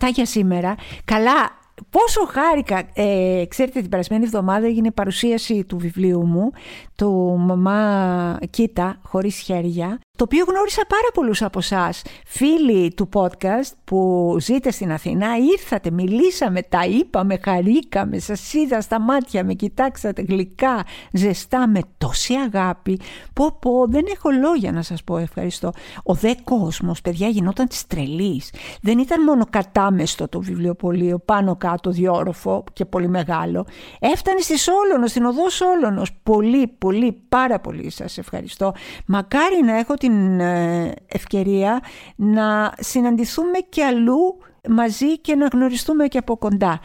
Αυτά 0.05 0.17
για 0.21 0.25
σήμερα. 0.25 0.75
Καλά, 1.05 1.49
πόσο 1.89 2.25
χάρηκα. 2.25 2.83
Ε, 2.93 3.45
ξέρετε, 3.47 3.81
την 3.81 3.89
περασμένη 3.89 4.23
εβδομάδα 4.23 4.65
έγινε 4.65 4.91
παρουσίαση 4.91 5.63
του 5.63 5.77
βιβλίου 5.77 6.25
μου, 6.25 6.51
το 6.95 7.09
«Μαμά 7.37 8.39
Κίτα, 8.49 8.97
χωρίς 9.03 9.35
χέρια». 9.35 9.99
Το 10.15 10.23
οποίο 10.23 10.45
γνώρισα 10.47 10.81
πάρα 10.87 11.07
πολλούς 11.13 11.41
από 11.41 11.59
εσάς, 11.59 12.01
φίλοι 12.25 12.93
του 12.93 13.09
podcast 13.13 13.71
που 13.83 14.37
ζείτε 14.39 14.71
στην 14.71 14.91
Αθήνα, 14.91 15.27
ήρθατε, 15.37 15.91
μιλήσαμε, 15.91 16.61
τα 16.61 16.85
είπαμε, 16.85 17.39
χαρήκαμε, 17.43 18.19
σας 18.19 18.53
είδα 18.53 18.81
στα 18.81 18.99
μάτια, 18.99 19.43
με 19.43 19.53
κοιτάξατε 19.53 20.21
γλυκά, 20.21 20.85
ζεστά, 21.11 21.67
με 21.67 21.79
τόση 21.97 22.33
αγάπη. 22.33 22.99
Πω 23.33 23.57
πω, 23.59 23.85
δεν 23.87 24.05
έχω 24.13 24.29
λόγια 24.29 24.71
να 24.71 24.81
σας 24.81 25.03
πω 25.03 25.17
ευχαριστώ. 25.17 25.71
Ο 26.03 26.13
δε 26.13 26.33
κόσμος, 26.43 27.01
παιδιά, 27.01 27.27
γινόταν 27.27 27.67
της 27.67 27.87
τρελής. 27.87 28.53
Δεν 28.81 28.99
ήταν 28.99 29.23
μόνο 29.23 29.45
κατάμεστο 29.49 30.27
το 30.27 30.41
βιβλιοπωλείο, 30.41 31.19
πάνω 31.19 31.55
κάτω 31.55 31.89
διόροφο 31.89 32.63
και 32.73 32.85
πολύ 32.85 33.07
μεγάλο. 33.07 33.65
Έφτανε 33.99 34.39
στη 34.39 34.57
Σόλωνος, 34.57 35.09
στην 35.09 35.25
οδό 35.25 35.49
Σόλωνος. 35.49 36.11
Πολύ, 36.23 36.67
πολύ, 36.77 37.21
πάρα 37.29 37.59
πολύ 37.59 37.89
σας 37.89 38.17
ευχαριστώ. 38.17 38.73
Μακάρι 39.05 39.63
να 39.63 39.77
έχω 39.77 39.93
την 40.05 40.39
ε, 40.39 40.93
ευκαιρία 41.07 41.79
να 42.15 42.73
συναντηθούμε 42.79 43.57
και 43.69 43.83
αλλού 43.83 44.37
μαζί 44.69 45.19
και 45.19 45.35
να 45.35 45.47
γνωριστούμε 45.47 46.07
και 46.07 46.17
από 46.17 46.37
κοντά. 46.37 46.79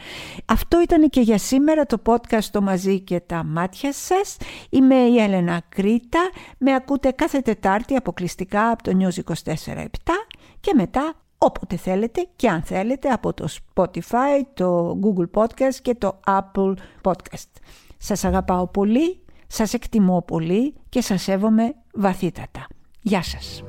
Αυτό 0.45 0.81
ήταν 0.81 1.09
και 1.09 1.21
για 1.21 1.37
σήμερα 1.37 1.85
το 1.85 2.01
podcast 2.05 2.43
το 2.51 2.61
μαζί 2.61 2.99
και 2.99 3.19
τα 3.19 3.43
μάτια 3.43 3.93
σας. 3.93 4.37
Είμαι 4.69 4.95
η 4.95 5.19
Έλενα 5.19 5.61
Κρήτα. 5.69 6.29
Με 6.57 6.73
ακούτε 6.73 7.11
κάθε 7.11 7.39
Τετάρτη 7.39 7.95
αποκλειστικά 7.95 8.69
από 8.69 8.83
το 8.83 8.91
News 8.99 9.33
24-7 9.45 9.85
και 10.59 10.73
μετά 10.75 11.13
όποτε 11.37 11.75
θέλετε 11.75 12.27
και 12.35 12.49
αν 12.49 12.61
θέλετε 12.61 13.09
από 13.09 13.33
το 13.33 13.47
Spotify, 13.75 14.41
το 14.53 14.99
Google 15.03 15.41
Podcast 15.41 15.75
και 15.81 15.95
το 15.95 16.19
Apple 16.27 16.73
Podcast. 17.03 17.51
Σας 17.97 18.23
αγαπάω 18.23 18.67
πολύ, 18.67 19.23
σας 19.47 19.73
εκτιμώ 19.73 20.21
πολύ 20.21 20.73
και 20.89 21.01
σας 21.01 21.21
σέβομαι 21.21 21.75
βαθύτατα. 21.93 22.67
Γεια 23.01 23.21
σας. 23.23 23.63